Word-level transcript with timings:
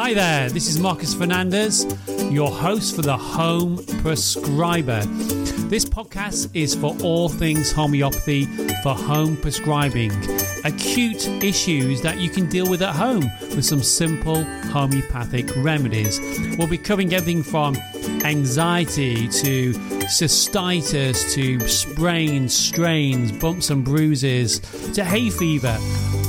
Hi 0.00 0.14
there, 0.14 0.48
this 0.48 0.68
is 0.68 0.78
Marcus 0.78 1.12
Fernandez, 1.12 1.84
your 2.30 2.52
host 2.52 2.94
for 2.94 3.02
the 3.02 3.16
Home 3.16 3.84
Prescriber. 4.00 5.00
This 5.66 5.84
podcast 5.84 6.50
is 6.54 6.72
for 6.76 6.96
all 7.02 7.28
things 7.28 7.72
homeopathy 7.72 8.44
for 8.84 8.94
home 8.94 9.36
prescribing, 9.36 10.12
acute 10.64 11.26
issues 11.42 12.00
that 12.02 12.18
you 12.18 12.30
can 12.30 12.48
deal 12.48 12.70
with 12.70 12.80
at 12.80 12.94
home 12.94 13.28
with 13.40 13.64
some 13.64 13.82
simple 13.82 14.44
homeopathic 14.70 15.50
remedies. 15.56 16.20
We'll 16.56 16.68
be 16.68 16.78
covering 16.78 17.12
everything 17.12 17.42
from 17.42 17.74
anxiety 18.24 19.26
to 19.26 19.72
cystitis 20.04 21.34
to 21.34 21.68
sprains, 21.68 22.56
strains, 22.56 23.32
bumps 23.32 23.70
and 23.70 23.84
bruises 23.84 24.60
to 24.92 25.04
hay 25.04 25.28
fever 25.28 25.76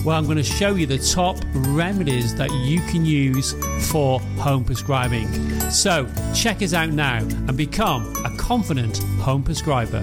where 0.03 0.15
I'm 0.15 0.25
going 0.25 0.37
to 0.37 0.43
show 0.43 0.75
you 0.75 0.85
the 0.85 0.97
top 0.97 1.37
remedies 1.53 2.35
that 2.35 2.51
you 2.51 2.79
can 2.81 3.05
use 3.05 3.53
for 3.91 4.19
home 4.37 4.63
prescribing. 4.63 5.27
So, 5.69 6.07
check 6.33 6.61
us 6.61 6.73
out 6.73 6.89
now 6.89 7.17
and 7.17 7.57
become 7.57 8.15
a 8.25 8.35
confident 8.37 8.97
home 9.19 9.43
prescriber. 9.43 10.01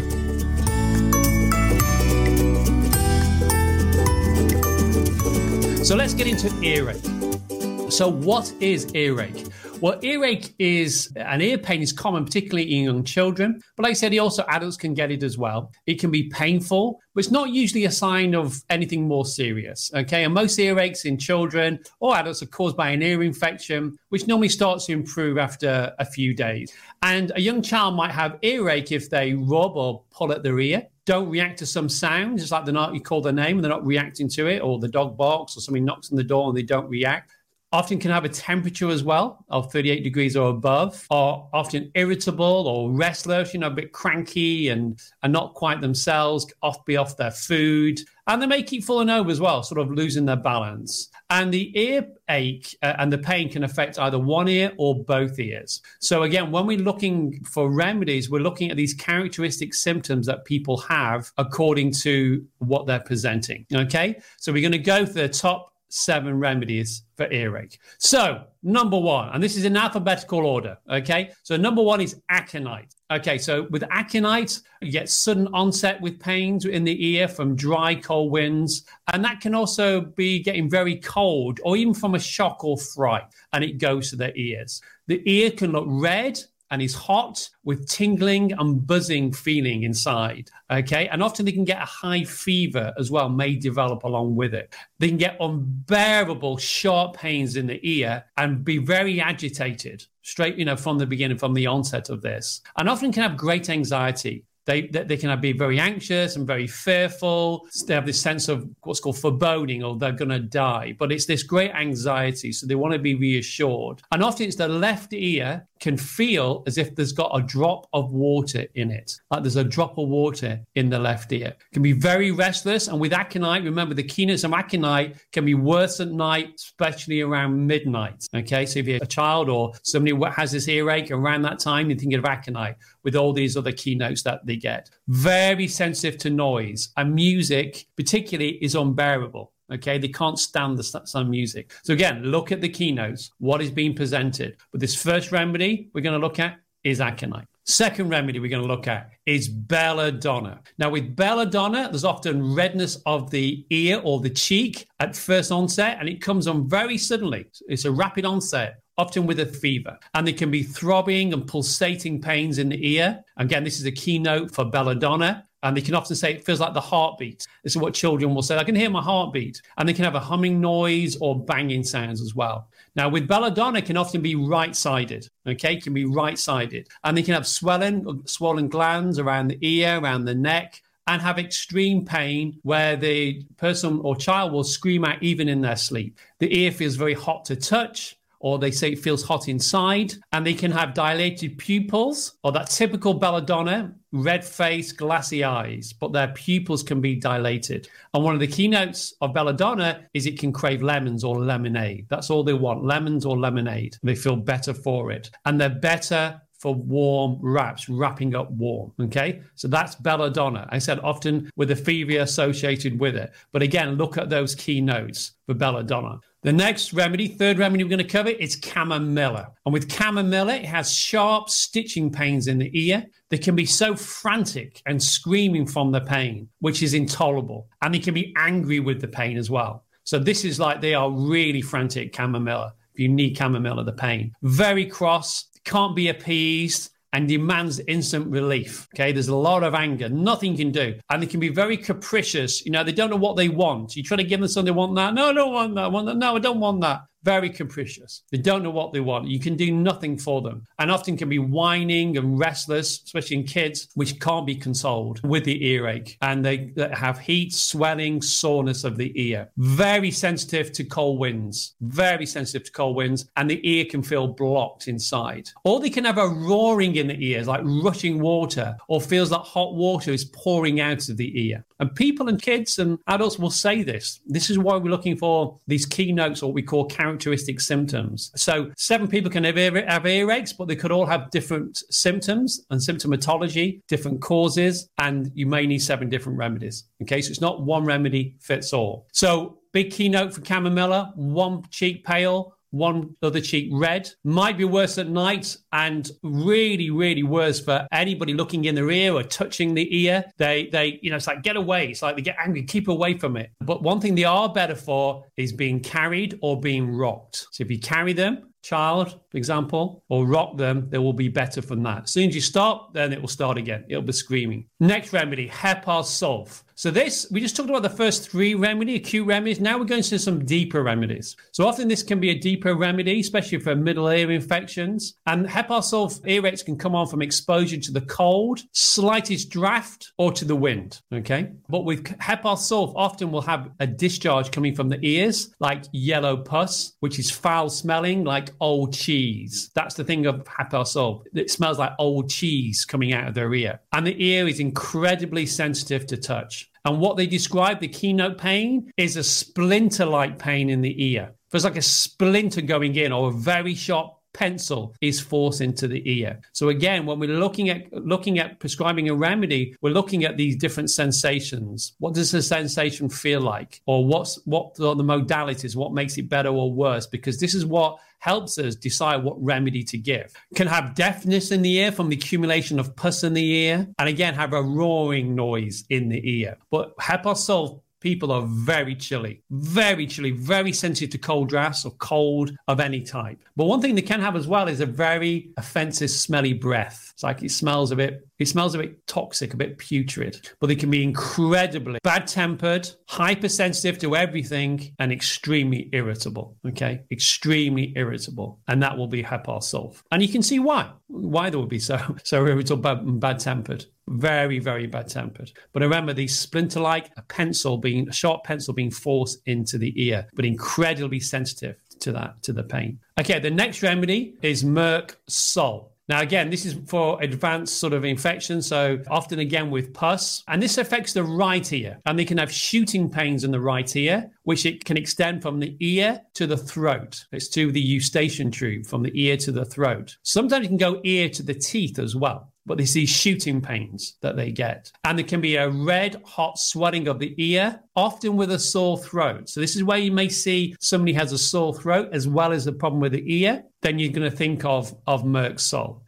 So, 5.83 5.97
let's 5.97 6.15
get 6.15 6.27
into 6.27 6.53
earache. 6.63 7.91
So, 7.91 8.11
what 8.11 8.53
is 8.61 8.93
earache? 8.95 9.47
Well, 9.81 9.99
earache 10.03 10.55
is 10.59 11.13
an 11.17 11.43
ear 11.43 11.59
pain 11.59 11.83
is 11.83 11.93
common, 11.93 12.25
particularly 12.25 12.75
in 12.75 12.85
young 12.85 13.05
children. 13.05 13.61
But 13.77 13.85
like 13.85 13.91
I 13.91 13.95
said, 13.95 14.17
also 14.19 14.45
adults 14.49 14.77
can 14.77 14.95
get 14.95 15.11
it 15.11 15.23
as 15.23 15.37
well. 15.37 15.71
It 15.87 16.01
can 16.01 16.11
be 16.11 16.29
painful, 16.31 17.01
but 17.15 17.25
it's 17.25 17.33
not 17.33 17.51
usually 17.51 17.85
a 17.85 17.91
sign 17.91 18.35
of 18.35 18.63
anything 18.71 19.07
more 19.07 19.27
serious. 19.27 19.91
Okay, 19.95 20.25
and 20.25 20.33
most 20.33 20.59
earaches 20.59 21.05
in 21.05 21.19
children 21.19 21.79
or 22.01 22.17
adults 22.17 22.43
are 22.43 22.47
caused 22.47 22.77
by 22.77 22.91
an 22.91 23.03
ear 23.03 23.23
infection, 23.23 23.99
which 24.09 24.27
normally 24.27 24.49
starts 24.49 24.87
to 24.87 24.93
improve 24.93 25.37
after 25.37 25.93
a 25.99 26.05
few 26.05 26.35
days. 26.35 26.73
And 27.03 27.33
a 27.35 27.41
young 27.41 27.61
child 27.61 27.95
might 27.95 28.13
have 28.13 28.39
earache 28.43 28.93
if 28.93 29.11
they 29.11 29.35
rub 29.35 29.77
or 29.77 30.05
pull 30.11 30.33
at 30.33 30.43
their 30.43 30.59
ear 30.59 30.87
don't 31.05 31.31
react 31.31 31.57
to 31.61 31.65
some 31.67 31.89
sound, 31.89 32.37
just 32.37 32.51
like 32.51 32.65
they're 32.65 32.75
not, 32.75 32.93
you 32.93 33.01
call 33.01 33.21
their 33.21 33.33
name 33.33 33.59
and 33.59 33.65
they're 33.65 33.71
not 33.71 33.87
reacting 33.87 34.29
to 34.29 34.49
it, 34.49 34.59
or 34.61 34.81
the 34.81 34.89
dog 34.89 35.17
barks 35.17 35.57
or 35.57 35.61
somebody 35.61 35.85
knocks 35.85 36.11
on 36.11 36.17
the 36.17 36.25
door 36.25 36.49
and 36.49 36.57
they 36.57 36.65
don't 36.65 36.89
react 36.89 37.31
often 37.73 37.99
can 37.99 38.11
have 38.11 38.25
a 38.25 38.29
temperature 38.29 38.89
as 38.89 39.03
well 39.03 39.45
of 39.49 39.73
38 39.73 40.03
degrees 40.03 40.37
or 40.37 40.51
above, 40.51 41.07
are 41.11 41.49
often 41.53 41.91
irritable 41.95 42.69
or 42.69 42.93
restless, 42.93 43.53
you 43.53 43.61
know, 43.61 43.67
a 43.67 43.71
bit 43.71 43.93
cranky 43.93 44.69
and 44.69 45.01
are 45.23 45.29
not 45.29 45.55
quite 45.55 45.81
themselves, 45.81 46.47
off 46.63 46.85
be 46.85 46.97
off 46.97 47.17
their 47.17 47.31
food. 47.31 48.01
And 48.29 48.43
they 48.43 48.47
may 48.47 48.63
keep 48.63 48.83
falling 48.83 49.11
over 49.11 49.31
as 49.31 49.41
well, 49.41 49.63
sort 49.63 49.81
of 49.81 49.91
losing 49.91 50.25
their 50.25 50.37
balance. 50.37 51.11
And 51.31 51.53
the 51.53 51.71
earache 51.79 52.77
uh, 52.83 52.95
and 52.99 53.13
the 53.13 53.19
pain 53.19 53.49
can 53.49 53.63
affect 53.63 54.01
either 54.01 54.19
one 54.19 54.49
ear 54.49 54.73
or 54.79 55.05
both 55.05 55.39
ears. 55.39 55.81
So, 56.01 56.25
again, 56.25 56.51
when 56.51 56.67
we're 56.67 56.79
looking 56.79 57.41
for 57.45 57.71
remedies, 57.71 58.29
we're 58.29 58.41
looking 58.41 58.71
at 58.71 58.77
these 58.77 58.95
characteristic 58.95 59.75
symptoms 59.75 60.27
that 60.27 60.45
people 60.45 60.77
have 60.79 61.31
according 61.39 61.93
to 61.93 62.45
what 62.59 62.87
they're 62.87 63.01
presenting. 63.01 63.65
Okay. 63.73 64.21
So, 64.39 64.53
we're 64.53 64.63
going 64.63 64.73
to 64.73 64.79
go 64.79 65.07
for 65.07 65.13
the 65.13 65.29
top 65.29 65.73
seven 65.89 66.39
remedies 66.39 67.03
for 67.17 67.31
earache. 67.33 67.79
So, 67.99 68.45
number 68.63 68.99
one, 68.99 69.31
and 69.33 69.43
this 69.43 69.57
is 69.57 69.65
in 69.65 69.77
alphabetical 69.77 70.45
order, 70.45 70.79
okay? 70.91 71.31
So, 71.43 71.57
number 71.57 71.83
one 71.83 72.01
is 72.01 72.21
aconite. 72.29 72.95
Okay, 73.09 73.39
so 73.39 73.69
with 73.71 73.85
aconite, 73.85 74.61
you 74.83 74.91
get 74.91 75.09
sudden 75.09 75.47
onset 75.55 76.01
with 76.01 76.19
pains 76.19 76.65
in 76.65 76.83
the 76.83 77.07
ear 77.07 77.29
from 77.29 77.55
dry, 77.55 77.95
cold 77.95 78.33
winds, 78.33 78.85
and 79.13 79.25
that 79.25 79.41
can 79.41 79.55
also 79.55 80.01
be 80.01 80.43
getting 80.43 80.69
very 80.69 80.97
cold 80.97 81.61
or 81.63 81.77
even 81.77 81.95
from 81.95 82.17
a 82.17 82.19
shock 82.19 82.65
or 82.65 82.77
fright, 82.77 83.23
and 83.53 83.63
it 83.63 83.79
goes 83.79 84.11
to 84.11 84.17
the 84.17 84.37
ears. 84.37 84.83
The 85.07 85.23
ear 85.25 85.53
can 85.53 85.71
look 85.71 85.87
red 85.87 86.41
and 86.71 86.83
is 86.83 86.95
hot 86.95 87.49
with 87.65 87.89
tingling 87.89 88.53
and 88.53 88.87
buzzing 88.87 89.33
feeling 89.33 89.83
inside. 89.85 90.51
Okay. 90.71 91.09
And 91.09 91.23
often 91.23 91.45
they 91.45 91.53
can 91.53 91.65
get 91.65 91.83
a 91.83 91.87
high 91.87 92.25
fever 92.25 92.93
as 92.99 93.11
well, 93.11 93.29
may 93.29 93.57
develop 93.57 94.05
along 94.05 94.37
with 94.37 94.55
it. 94.55 94.75
They 94.99 95.09
can 95.09 95.17
get 95.17 95.37
unbearable 95.41 96.57
sharp 96.59 97.17
pains 97.17 97.57
in 97.57 97.67
the 97.67 97.81
ear 97.83 98.25
and 98.37 98.65
be 98.65 98.79
very 98.79 99.21
agitated 99.21 100.05
straight, 100.23 100.57
you 100.57 100.65
know, 100.65 100.77
from 100.77 100.99
the 100.99 101.07
beginning, 101.07 101.39
from 101.39 101.55
the 101.55 101.67
onset 101.67 102.11
of 102.11 102.23
this. 102.23 102.61
And 102.77 102.89
often 102.89 103.13
can 103.13 103.23
have 103.23 103.37
great 103.37 103.71
anxiety. 103.71 104.45
They, 104.67 104.83
they 104.89 105.17
can 105.17 105.41
be 105.41 105.53
very 105.53 105.79
anxious 105.79 106.37
and 106.37 106.47
very 106.47 106.67
fearful. 106.67 107.67
They 107.87 107.95
have 107.95 108.05
this 108.05 108.21
sense 108.21 108.49
of 108.49 108.69
what's 108.83 109.01
called 109.01 109.19
foreboding 109.19 109.85
or 109.85 109.97
they're 109.97 110.13
going 110.13 110.31
to 110.31 110.41
die. 110.41 110.95
But 110.99 111.13
it's 111.13 111.25
this 111.25 111.45
great 111.45 111.71
anxiety. 111.73 112.53
So 112.53 112.67
they 112.67 112.75
want 112.75 112.93
to 112.93 112.99
be 112.99 113.15
reassured. 113.15 114.03
And 114.11 114.23
often 114.23 114.47
it's 114.47 114.57
the 114.57 114.69
left 114.69 115.13
ear 115.13 115.67
can 115.79 115.97
feel 115.97 116.63
as 116.67 116.79
if 116.79 116.95
there's 116.95 117.13
got 117.13 117.31
a 117.35 117.43
drop 117.43 117.87
of 117.93 118.11
water 118.13 118.65
in 118.75 118.91
it, 118.91 119.21
like 119.31 119.43
there's 119.43 119.57
a 119.57 119.65
drop 119.65 119.99
of 119.99 120.09
water 120.09 120.59
in 120.75 120.89
the 120.89 120.99
left 120.99 121.33
ear. 121.33 121.55
Can 121.73 121.83
be 121.83 121.93
very 121.93 122.31
restless. 122.31 122.89
And 122.89 122.99
with 122.99 123.13
aconite, 123.13 123.63
remember 123.63 123.95
the 123.95 124.03
keenness 124.03 124.45
of 124.45 124.53
aconite 124.53 125.17
can 125.33 125.45
be 125.45 125.55
worse 125.55 126.01
at 126.01 126.09
night, 126.09 126.55
especially 126.57 127.21
around 127.21 127.67
midnight. 127.67 128.27
Okay, 128.35 128.67
so 128.67 128.81
if 128.81 128.87
you're 128.87 129.03
a 129.03 129.07
child 129.07 129.49
or 129.49 129.73
somebody 129.83 130.17
has 130.33 130.53
this 130.53 130.69
earache 130.69 131.11
around 131.11 131.43
that 131.43 131.59
time, 131.59 131.91
you're 131.91 131.99
thinking 131.99 132.19
of 132.19 132.25
aconite 132.25 132.77
with 133.07 133.15
all 133.15 133.33
these 133.33 133.57
other 133.57 133.71
keynotes 133.71 134.23
that 134.23 134.45
they 134.45 134.57
get. 134.57 134.91
Very 135.07 135.69
sensitive 135.69 136.19
to 136.19 136.29
noise 136.29 136.89
and 136.97 137.15
music, 137.15 137.87
particularly, 137.97 138.59
is 138.61 138.75
unbearable. 138.75 139.53
Okay, 139.73 139.97
they 139.97 140.09
can't 140.09 140.41
stand 140.41 140.77
the 140.77 140.83
some 140.83 141.31
music. 141.31 141.73
So 141.85 141.93
again, 141.93 142.25
look 142.25 142.51
at 142.51 142.61
the 142.61 142.69
keynotes. 142.69 143.31
What 143.39 143.63
is 143.63 143.71
being 143.71 143.95
presented? 143.95 144.57
But 144.73 144.81
this 144.81 145.01
first 145.01 145.31
remedy 145.31 145.89
we're 145.95 146.01
going 146.01 146.21
to 146.21 146.27
look 146.27 146.41
at 146.41 146.57
is 146.83 147.01
aconite. 147.01 147.47
Second 147.65 148.09
remedy 148.09 148.41
we're 148.41 148.51
going 148.51 148.63
to 148.63 148.69
look 148.69 148.89
at 148.89 149.11
is 149.25 149.49
belladonna. 149.49 150.61
Now, 150.79 150.91
with 150.91 151.15
belladonna, 151.15 151.89
there's 151.91 152.05
often 152.05 152.55
redness 152.55 152.97
of 153.07 153.31
the 153.31 153.65
ear 153.71 154.01
or 154.03 154.19
the 154.19 154.31
cheek 154.31 154.89
at 154.99 155.15
first 155.15 155.53
onset, 155.53 155.99
and 156.01 156.09
it 156.09 156.21
comes 156.21 156.49
on 156.49 156.69
very 156.69 156.99
suddenly. 156.99 157.47
It's 157.69 157.85
a 157.85 157.93
rapid 157.93 158.25
onset 158.25 158.83
often 158.99 159.27
with 159.27 159.41
a 159.41 159.47
fever. 159.47 159.99
And 160.15 160.27
there 160.27 160.35
can 160.35 160.51
be 160.51 160.63
throbbing 160.63 161.33
and 161.33 161.47
pulsating 161.47 162.21
pains 162.21 162.59
in 162.59 162.69
the 162.69 162.95
ear. 162.95 163.23
Again, 163.37 163.65
this 163.65 163.79
is 163.79 163.87
a 163.87 163.93
keynote 163.93 164.55
for 164.55 164.65
belladonna. 164.65 165.45
And 165.63 165.77
they 165.77 165.81
can 165.81 165.95
often 165.95 166.15
say 166.15 166.33
it 166.33 166.45
feels 166.45 166.61
like 166.61 166.75
the 166.75 166.81
heartbeat. 166.81 167.47
This 167.65 167.73
is 167.73 167.79
what 167.79 167.93
children 167.93 168.35
will 168.35 168.43
say. 168.43 168.57
I 168.57 168.63
can 168.63 168.77
hear 168.77 168.91
my 168.91 169.03
heartbeat. 169.03 169.61
And 169.77 169.89
they 169.89 169.95
can 169.95 170.05
have 170.05 170.15
a 170.15 170.21
humming 170.21 170.61
noise 170.61 171.17
or 171.17 171.45
banging 171.45 171.83
sounds 171.83 172.21
as 172.21 172.35
well. 172.35 172.69
Now, 172.95 173.09
with 173.09 173.27
belladonna, 173.27 173.81
it 173.81 173.87
can 173.87 173.97
often 173.97 174.23
be 174.23 174.37
right 174.37 174.77
sided. 174.77 175.29
Okay, 175.47 175.77
can 175.77 175.93
be 175.93 176.05
right 176.05 176.39
sided. 176.39 176.89
And 177.05 177.17
they 177.17 177.23
can 177.23 177.35
have 177.35 177.47
swelling, 177.47 178.23
swollen 178.27 178.69
glands 178.69 179.19
around 179.19 179.49
the 179.49 179.59
ear, 179.61 179.99
around 179.99 180.25
the 180.25 180.35
neck, 180.35 180.83
and 181.09 181.21
have 181.23 181.39
extreme 181.39 182.05
pain 182.05 182.59
where 182.63 182.97
the 182.97 183.43
person 183.57 184.01
or 184.03 184.17
child 184.17 184.53
will 184.53 184.65
scream 184.65 185.05
out 185.05 185.23
even 185.23 185.49
in 185.49 185.61
their 185.61 185.77
sleep. 185.77 186.19
The 186.39 186.57
ear 186.57 186.73
feels 186.73 186.97
very 186.97 187.15
hot 187.15 187.45
to 187.47 187.57
touch 187.57 188.17
or 188.47 188.61
they 188.61 188.71
say 188.71 188.93
it 188.93 189.01
feels 189.01 189.25
hot 189.25 189.49
inside, 189.49 190.15
and 190.31 190.47
they 190.47 190.55
can 190.55 190.71
have 190.71 190.95
dilated 190.95 191.59
pupils, 191.59 192.39
or 192.45 192.53
that 192.53 192.71
typical 192.71 193.13
belladonna, 193.13 193.93
red 194.13 194.45
face, 194.45 194.93
glassy 194.93 195.43
eyes, 195.43 195.93
but 195.93 196.13
their 196.13 196.29
pupils 196.29 196.85
can 196.85 197.01
be 197.01 197.17
dilated. 197.17 197.89
And 198.15 198.23
one 198.23 198.35
of 198.35 198.41
the 198.41 198.47
keynotes 198.47 199.15
of 199.21 199.35
belladonna 199.35 200.07
is 200.15 200.27
it 200.27 200.39
can 200.39 200.53
crave 200.53 200.81
lemons 200.81 201.25
or 201.25 201.41
lemonade. 201.41 202.07
That's 202.09 202.31
all 202.31 202.45
they 202.45 202.53
want 202.53 202.85
lemons 202.85 203.27
or 203.27 203.37
lemonade. 203.37 203.97
They 204.05 204.15
feel 204.15 204.37
better 204.37 204.73
for 204.73 205.11
it. 205.11 205.29
And 205.45 205.61
they're 205.61 205.69
better 205.69 206.41
for 206.59 206.75
warm 206.75 207.39
wraps, 207.43 207.89
wrapping 207.89 208.35
up 208.35 208.51
warm. 208.53 208.93
Okay. 209.01 209.43
So 209.57 209.69
that's 209.69 209.95
belladonna. 209.97 210.67
I 210.71 210.79
said 210.79 211.01
often 211.01 211.51
with 211.57 211.69
the 211.69 211.77
fever 211.77 212.21
associated 212.21 212.99
with 212.99 213.17
it. 213.17 213.33
But 213.53 213.63
again, 213.63 213.97
look 213.97 214.17
at 214.17 214.31
those 214.31 214.55
key 214.55 214.81
notes 214.81 215.33
for 215.47 215.55
belladonna. 215.55 216.21
The 216.47 216.53
next 216.53 216.93
remedy, 216.93 217.27
third 217.27 217.59
remedy 217.59 217.83
we're 217.83 217.91
going 217.91 217.99
to 217.99 218.05
cover, 218.05 218.29
is 218.29 218.55
chamomilla. 218.61 219.49
And 219.65 219.73
with 219.73 219.89
chamomilla, 219.89 220.61
it 220.61 220.65
has 220.67 220.93
sharp 220.93 221.51
stitching 221.51 222.13
pains 222.13 222.47
in 222.47 222.59
the 222.59 222.71
ear. 222.73 223.05
They 223.31 223.39
can 223.39 223.57
be 223.57 223.67
so 223.67 223.97
frantic 223.97 224.81
and 224.87 225.03
screaming 225.03 225.67
from 225.67 225.91
the 225.91 226.03
pain, 226.03 226.49
which 226.61 226.85
is 226.85 226.95
intolerable. 226.95 227.67
And 227.83 227.93
they 227.93 227.99
can 227.99 228.15
be 228.15 228.33
angry 228.37 228.79
with 228.79 229.01
the 229.01 229.09
pain 229.09 229.37
as 229.37 229.51
well. 229.51 229.87
So 230.05 230.21
this 230.21 230.45
is 230.45 230.61
like 230.61 230.81
they 230.81 230.95
are 230.95 231.11
really 231.11 231.63
frantic 231.63 232.13
chamomilla. 232.13 232.71
If 232.95 233.01
you 233.01 233.09
need 233.09 233.37
chamomilla, 233.37 233.85
the 233.85 233.91
pain. 233.91 234.33
Very 234.43 234.87
cross, 234.87 235.47
can't 235.65 235.97
be 235.97 236.07
appeased 236.11 236.91
and 237.17 237.27
demands 237.27 237.81
instant 237.89 238.27
relief. 238.27 238.87
Okay, 238.95 239.11
there's 239.11 239.29
a 239.29 239.35
lot 239.35 239.63
of 239.65 239.75
anger, 239.75 240.07
nothing 240.11 240.53
you 240.53 240.59
can 240.59 240.71
do, 240.71 240.95
and 241.09 241.23
they 241.23 241.27
can 241.27 241.41
be 241.41 241.49
very 241.49 241.79
capricious. 241.79 242.63
You 242.67 242.73
know, 242.73 242.85
they 242.85 242.93
don't 242.93 243.09
know 243.09 243.17
what 243.17 243.37
they 243.37 243.49
want. 243.49 243.97
You 243.97 244.03
try 244.03 244.19
to 244.19 244.23
give 244.23 244.39
them 244.39 244.49
something, 244.49 244.75
they 244.75 244.77
want 244.77 244.95
that. 244.97 245.15
No, 245.15 245.31
I 245.31 245.33
don't 245.33 245.53
want 245.55 245.75
that. 245.77 245.85
I 245.85 245.89
want 245.89 246.07
that. 246.09 246.19
No, 246.19 246.37
I 246.37 246.39
don't 246.39 246.61
want 246.61 246.83
that. 246.83 247.01
Very 247.27 247.51
capricious. 247.51 248.23
They 248.31 248.39
don't 248.39 248.63
know 248.63 248.71
what 248.71 248.93
they 248.93 249.01
want. 249.01 249.27
You 249.27 249.41
can 249.41 249.57
do 249.57 249.73
nothing 249.73 250.17
for 250.17 250.41
them 250.41 250.63
and 250.79 250.93
often 250.93 251.17
can 251.17 251.29
be 251.29 251.41
whining 251.41 252.17
and 252.17 252.39
restless, 252.39 253.03
especially 253.05 253.39
in 253.39 253.43
kids, 253.43 253.89
which 253.95 254.21
can't 254.21 254.47
be 254.47 254.55
consoled 254.55 255.21
with 255.27 255.45
the 255.45 255.67
earache. 255.67 256.19
And 256.23 256.45
they 256.45 256.73
have 256.93 257.19
heat, 257.19 257.53
swelling, 257.53 258.23
soreness 258.23 258.85
of 258.85 258.97
the 258.97 259.11
ear. 259.21 259.49
Very 259.57 260.13
sensitive 260.13 260.71
to 260.75 260.85
cold 260.85 261.19
winds, 261.19 261.75
very 261.81 262.27
sensitive 262.27 262.65
to 262.67 262.73
cold 262.73 262.95
winds, 262.95 263.29
and 263.37 263.51
the 263.51 263.61
ear 263.69 263.87
can 263.87 264.05
feel 264.05 264.29
blocked 264.29 264.87
inside. 264.87 265.51
Or 265.65 265.81
they 265.81 265.91
can 265.91 266.05
have 266.05 266.19
a 266.19 266.29
roaring 266.29 266.95
in 266.95 267.09
the 267.09 267.27
ears, 267.27 267.49
like 267.49 267.63
rushing 267.65 268.21
water, 268.21 268.77
or 268.87 269.01
feels 269.01 269.33
like 269.33 269.43
hot 269.43 269.75
water 269.75 270.13
is 270.13 270.27
pouring 270.27 270.81
out 270.81 271.09
of 271.09 271.17
the 271.17 271.49
ear. 271.49 271.65
And 271.79 271.95
people 271.95 272.29
and 272.29 272.41
kids 272.41 272.79
and 272.79 272.99
adults 273.07 273.39
will 273.39 273.51
say 273.51 273.83
this. 273.83 274.21
This 274.27 274.51
is 274.51 274.59
why 274.59 274.77
we're 274.77 274.91
looking 274.91 275.17
for 275.17 275.59
these 275.67 275.87
keynotes, 275.87 276.43
or 276.43 276.47
what 276.47 276.55
we 276.55 276.63
call 276.63 276.87
characteristic 276.87 277.61
symptoms. 277.61 278.33
So, 278.37 278.71
seven 278.77 279.09
people 279.09 279.31
can 279.31 279.45
have, 279.45 279.59
ear, 279.59 279.85
have 279.87 280.05
earaches, 280.05 280.57
but 280.57 280.69
they 280.69 280.77
could 280.77 280.93
all 280.93 281.07
have 281.07 281.31
different 281.31 281.83
symptoms 281.91 282.65
and 282.71 282.81
symptomatology, 282.81 283.83
different 283.89 284.21
causes, 284.21 284.89
and 284.99 285.31
you 285.35 285.47
may 285.47 285.67
need 285.67 285.79
seven 285.79 286.09
different 286.09 286.39
remedies. 286.39 286.85
Okay, 287.03 287.21
so 287.21 287.31
it's 287.31 287.41
not 287.41 287.63
one 287.63 287.85
remedy 287.85 288.37
fits 288.41 288.73
all. 288.73 289.07
So, 289.13 289.59
big 289.73 289.91
keynote 289.91 290.33
for 290.33 290.41
chamomilla 290.41 291.15
one 291.17 291.63
cheek 291.71 292.05
pale, 292.05 292.56
one 292.77 293.15
other 293.23 293.41
cheek 293.41 293.71
red. 293.73 294.11
Might 294.25 294.59
be 294.59 294.65
worse 294.65 294.99
at 294.99 295.09
night 295.09 295.57
and 295.73 296.11
really, 296.23 296.91
really 296.91 297.23
worse 297.23 297.61
for 297.61 297.87
anybody 297.93 298.35
looking 298.35 298.65
in 298.65 298.75
their 298.75 298.91
ear 298.91 299.15
or 299.15 299.23
touching 299.23 299.75
the 299.75 300.05
ear. 300.05 300.25
They, 300.39 300.69
they, 300.71 300.99
you 301.03 301.11
know, 301.11 301.17
it's 301.17 301.27
like 301.27 301.43
get 301.43 301.57
away. 301.57 301.89
It's 301.89 302.03
like 302.03 302.17
they 302.17 302.23
get 302.23 302.37
angry, 302.39 302.63
keep 302.63 302.89
away 302.89 303.17
from 303.19 303.37
it. 303.37 303.51
But 303.61 303.83
one 303.83 304.01
thing 304.01 304.15
they 304.15 304.25
are 304.25 304.53
better 304.53 304.75
for 304.75 305.25
is 305.37 305.53
being 305.53 305.81
carried 305.81 306.39
or 306.43 306.61
being 306.61 306.91
rocked. 306.95 307.47
So 307.53 307.63
if 307.63 307.71
you 307.71 307.79
carry 307.79 308.13
them, 308.13 308.53
child, 308.67 309.21
for 309.31 309.39
example, 309.39 310.03
or 310.09 310.27
rock 310.27 310.57
them, 310.57 310.89
they 310.91 310.99
will 310.99 311.13
be 311.13 311.29
better 311.29 311.63
from 311.63 311.83
that. 311.85 312.05
As 312.05 312.11
soon 312.11 312.29
as 312.29 312.35
you 312.35 312.41
stop, 312.41 312.93
then 312.93 313.13
it 313.13 313.21
will 313.21 313.29
start 313.29 313.57
again. 313.57 313.85
It'll 313.89 314.03
be 314.03 314.13
screaming. 314.13 314.67
Next 314.81 315.13
remedy, 315.13 315.49
Hepar 315.49 316.03
Sulph. 316.03 316.63
So 316.79 316.91
this, 316.91 317.27
we 317.31 317.41
just 317.41 317.57
talked 317.57 317.71
about 317.71 317.83
the 317.83 317.89
first 317.89 318.29
three 318.29 318.55
remedy, 318.55 318.97
acute 318.97 319.27
remedies. 319.27 319.61
Now 319.61 319.79
we're 319.79 319.87
going 319.87 320.03
to 320.03 320.19
some 320.19 320.45
deeper 320.45 320.83
remedies. 320.83 321.35
So 321.53 321.67
often 321.67 321.89
this 321.89 322.03
can 322.03 322.21
be 322.21 322.29
a 322.29 322.39
deeper 322.39 322.75
remedy, 322.75 323.21
especially 323.21 323.61
for 323.61 323.75
middle 323.75 324.09
ear 324.09 324.31
infections. 324.31 325.15
And 325.27 325.47
Hepar 325.47 325.81
Sulph 325.81 326.21
earaches 326.27 326.63
can 326.63 326.77
come 326.77 326.95
on 326.95 327.07
from 327.07 327.23
exposure 327.23 327.79
to 327.79 327.93
the 327.93 328.03
cold, 328.03 328.61
slightest 328.73 329.49
draft, 329.49 330.13
or 330.19 330.33
to 330.33 330.45
the 330.45 330.55
wind. 330.55 331.01
Okay. 331.15 331.53
But 331.71 331.87
with 331.87 332.05
Hepar 332.19 332.59
often 332.95 333.33
we'll 333.33 333.41
have 333.41 333.71
a 333.81 333.87
discharge 333.87 334.51
coming 334.51 334.75
from 334.75 334.91
the 334.91 334.99
ears, 335.01 335.55
like 335.61 335.85
yellow 335.93 336.37
pus, 336.37 336.93
which 337.01 337.19
is 337.19 337.31
foul 337.31 337.71
smelling, 337.71 338.23
like 338.25 338.51
old 338.61 338.93
cheese. 338.93 339.71
That's 339.75 339.95
the 339.95 340.05
thing 340.05 340.27
of 340.27 340.45
Hepar 340.45 340.85
Sulph. 340.85 341.25
It 341.35 341.51
smells 341.51 341.79
like 341.79 341.93
old 341.99 342.31
cheese 342.31 342.85
coming 342.85 343.13
out 343.13 343.29
of 343.29 343.35
their 343.35 343.53
ear. 343.55 343.81
And 343.93 344.07
the 344.07 344.25
ear 344.25 344.49
is 344.49 344.61
incredibly 344.61 345.47
sensitive 345.47 346.07
to 346.07 346.17
touch. 346.17 346.71
And 346.85 347.01
what 347.01 347.17
they 347.17 347.27
describe, 347.27 347.81
the 347.81 347.89
keynote 347.89 348.39
pain, 348.39 348.93
is 348.97 349.17
a 349.17 349.25
splinter 349.25 350.07
like 350.07 350.39
pain 350.39 350.71
in 350.71 350.83
the 350.83 351.13
ear. 351.13 351.33
Feels 351.51 351.65
like 351.65 351.77
a 351.77 351.83
splinter 351.83 352.61
going 352.61 352.95
in 352.95 353.13
or 353.13 353.29
a 353.29 353.33
very 353.33 353.75
sharp 353.75 354.17
pencil 354.37 354.95
is 355.01 355.19
forced 355.19 355.63
into 355.63 355.89
the 355.89 356.03
ear. 356.09 356.39
So 356.53 356.69
again, 356.69 357.07
when 357.07 357.19
we're 357.19 357.39
looking 357.39 357.71
at 357.71 357.91
looking 357.93 358.39
at 358.39 358.61
prescribing 358.61 359.09
a 359.09 359.15
remedy, 359.15 359.75
we're 359.81 359.95
looking 359.95 360.25
at 360.25 360.37
these 360.37 360.57
different 360.57 360.91
sensations. 360.91 361.95
What 361.99 362.15
does 362.15 362.31
the 362.31 362.43
sensation 362.43 363.09
feel 363.09 363.41
like? 363.41 363.81
Or 363.87 364.05
what's 364.05 364.39
what 364.45 364.79
are 364.79 364.95
the 364.95 365.03
modalities? 365.03 365.75
What 365.75 365.95
makes 365.95 366.19
it 366.19 366.29
better 366.29 366.51
or 366.51 366.71
worse? 366.71 367.07
Because 367.07 367.41
this 367.41 367.55
is 367.55 367.65
what 367.65 367.99
helps 368.19 368.59
us 368.59 368.75
decide 368.75 369.23
what 369.23 369.43
remedy 369.43 369.85
to 369.85 369.99
give. 369.99 370.33
Can 370.55 370.67
have 370.67 370.95
deafness 370.95 371.51
in 371.51 371.63
the 371.63 371.77
ear 371.77 371.93
from 371.93 372.09
the 372.09 372.17
accumulation 372.17 372.79
of 372.79 372.95
pus 372.97 373.25
in 373.25 373.35
the 373.35 373.45
ear, 373.45 373.87
and 373.99 374.09
again 374.09 374.35
have 374.35 374.53
a 374.53 374.63
roaring 374.63 375.35
noise 375.35 375.85
in 375.91 376.09
the 376.09 376.21
ear. 376.41 376.57
But 376.71 376.97
Hepar 376.99 377.35
Sulph 377.35 377.81
people 378.07 378.31
are 378.31 378.47
very 378.47 378.95
chilly, 378.95 379.43
very 379.51 380.07
chilly, 380.07 380.31
very 380.31 380.73
sensitive 380.73 381.11
to 381.11 381.19
cold 381.19 381.49
drafts 381.49 381.85
or 381.85 381.91
cold 381.99 382.53
of 382.69 382.79
any 382.79 383.01
type. 383.01 383.43
But 383.57 383.65
one 383.65 383.83
thing 383.83 383.97
they 383.97 384.01
can 384.03 384.21
have 384.21 384.37
as 384.37 384.47
well 384.47 384.69
is 384.69 384.81
a 384.81 384.87
very 384.87 385.51
offensive, 385.57 386.11
smelly 386.11 386.53
breath. 386.53 387.11
It's 387.15 387.25
like 387.25 387.43
it 387.43 387.51
smells 387.51 387.91
a 387.91 387.97
bit, 387.97 388.25
it 388.39 388.47
smells 388.47 388.77
a 388.77 388.79
bit 388.79 389.05
toxic, 389.09 389.55
a 389.55 389.57
bit 389.57 389.79
putrid. 389.79 390.49
But 390.61 390.69
they 390.69 390.77
can 390.77 390.89
be 390.89 391.03
incredibly 391.03 391.99
bad 392.05 392.29
tempered, 392.29 392.89
hypersensitive 393.09 393.99
to 393.99 394.15
everything, 394.15 394.95
and 395.01 395.11
extremely 395.11 395.89
irritable. 395.93 396.57
Okay, 396.65 397.03
extremely 397.11 397.93
irritable, 397.97 398.61
and 398.69 398.81
that 398.85 398.97
will 398.97 399.09
be 399.09 399.25
Hepar 399.25 399.63
Sulph. 399.63 400.05
And 400.13 400.23
you 400.23 400.29
can 400.29 400.45
see 400.45 400.61
why. 400.61 400.93
Why 401.09 401.51
they 401.51 401.57
would 401.57 401.69
be 401.69 401.81
so 401.81 401.99
so 402.23 402.47
irritable 402.47 402.89
and 402.89 403.19
bad 403.19 403.41
tempered 403.41 403.87
very, 404.09 404.59
very 404.59 404.87
bad 404.87 405.09
tempered. 405.09 405.53
But 405.73 405.83
I 405.83 405.87
remember, 405.87 406.13
these 406.13 406.39
splinter 406.39 406.81
like 406.81 407.11
a 407.17 407.23
pencil 407.23 407.79
being 407.79 408.09
a 408.09 408.13
sharp 408.13 408.45
pencil 408.45 408.75
being 408.75 408.91
forced 408.91 409.41
into 409.47 409.79
the 409.79 409.93
ear, 410.03 410.27
but 410.35 410.45
incredibly 410.45 411.21
sensitive 411.21 411.77
to 412.01 412.13
that, 412.13 412.43
to 412.43 412.53
the 412.53 412.63
pain. 412.63 413.01
Okay, 413.19 413.39
the 413.39 413.51
next 413.51 413.83
remedy 413.83 414.35
is 414.43 414.65
Merc 414.65 415.19
Sol. 415.29 415.93
Now, 416.09 416.21
again, 416.21 416.51
this 416.51 416.65
is 416.65 416.77
for 416.87 417.21
advanced 417.21 417.79
sort 417.79 417.93
of 417.93 418.05
infection. 418.05 418.63
So 418.63 419.03
often 419.11 419.41
again 419.41 419.71
with 419.71 419.93
pus, 419.93 420.45
and 420.47 420.63
this 420.63 420.79
affects 420.79 421.13
the 421.13 421.25
right 421.25 421.73
ear, 421.73 421.99
and 422.07 422.17
they 422.17 422.25
can 422.25 422.39
have 422.39 422.53
shooting 422.53 423.11
pains 423.11 423.43
in 423.43 423.51
the 423.51 423.61
right 423.61 423.97
ear, 423.97 424.31
which 424.45 424.67
it 424.67 424.85
can 424.85 424.97
extend 424.97 425.43
from 425.43 425.59
the 425.59 425.77
ear 425.81 426.21
to 426.35 426.47
the 426.47 426.57
throat. 426.57 427.25
It's 427.33 427.49
to 427.49 427.73
the 427.73 427.81
eustachian 427.81 428.53
tube 428.53 428.87
from 428.87 429.03
the 429.03 429.11
ear 429.21 429.37
to 429.39 429.51
the 429.51 429.65
throat. 429.65 430.17
Sometimes 430.23 430.67
it 430.67 430.69
can 430.69 430.77
go 430.77 431.01
ear 431.03 431.29
to 431.31 431.43
the 431.43 431.55
teeth 431.55 431.99
as 431.99 432.15
well 432.15 432.53
but 432.67 432.81
it's 432.81 432.93
these 432.93 433.09
shooting 433.09 433.61
pains 433.61 434.17
that 434.23 434.37
they 434.37 434.51
get. 434.51 434.91
And 435.05 435.19
there 435.19 435.27
can 435.27 435.41
be 435.41 435.57
a 435.57 435.71
red, 435.71 436.23
hot 436.25 436.59
swelling 436.59 437.09
of 437.09 437.19
the 437.19 437.35
ear, 437.39 437.81
often 437.95 438.37
with 438.37 438.51
a 438.51 438.59
sore 438.59 438.99
throat. 438.99 439.49
So, 439.49 439.61
this 439.61 439.77
is 439.77 439.85
where 439.85 439.99
you 439.99 440.13
may 440.13 440.29
see 440.29 440.77
somebody 440.81 441.13
has 441.15 441.33
a 441.33 441.39
sore 441.39 441.75
throat 441.75 442.11
as 442.13 442.29
well 442.29 442.53
as 442.53 442.67
a 442.67 442.73
problem 442.73 443.01
with 443.01 443.13
the 443.13 443.43
ear. 443.43 443.65
Then 443.83 443.99
you're 443.99 444.13
going 444.13 444.29
to 444.29 444.37
think 444.37 444.65
of, 444.65 444.95
of 445.07 445.25
Merc. 445.25 445.57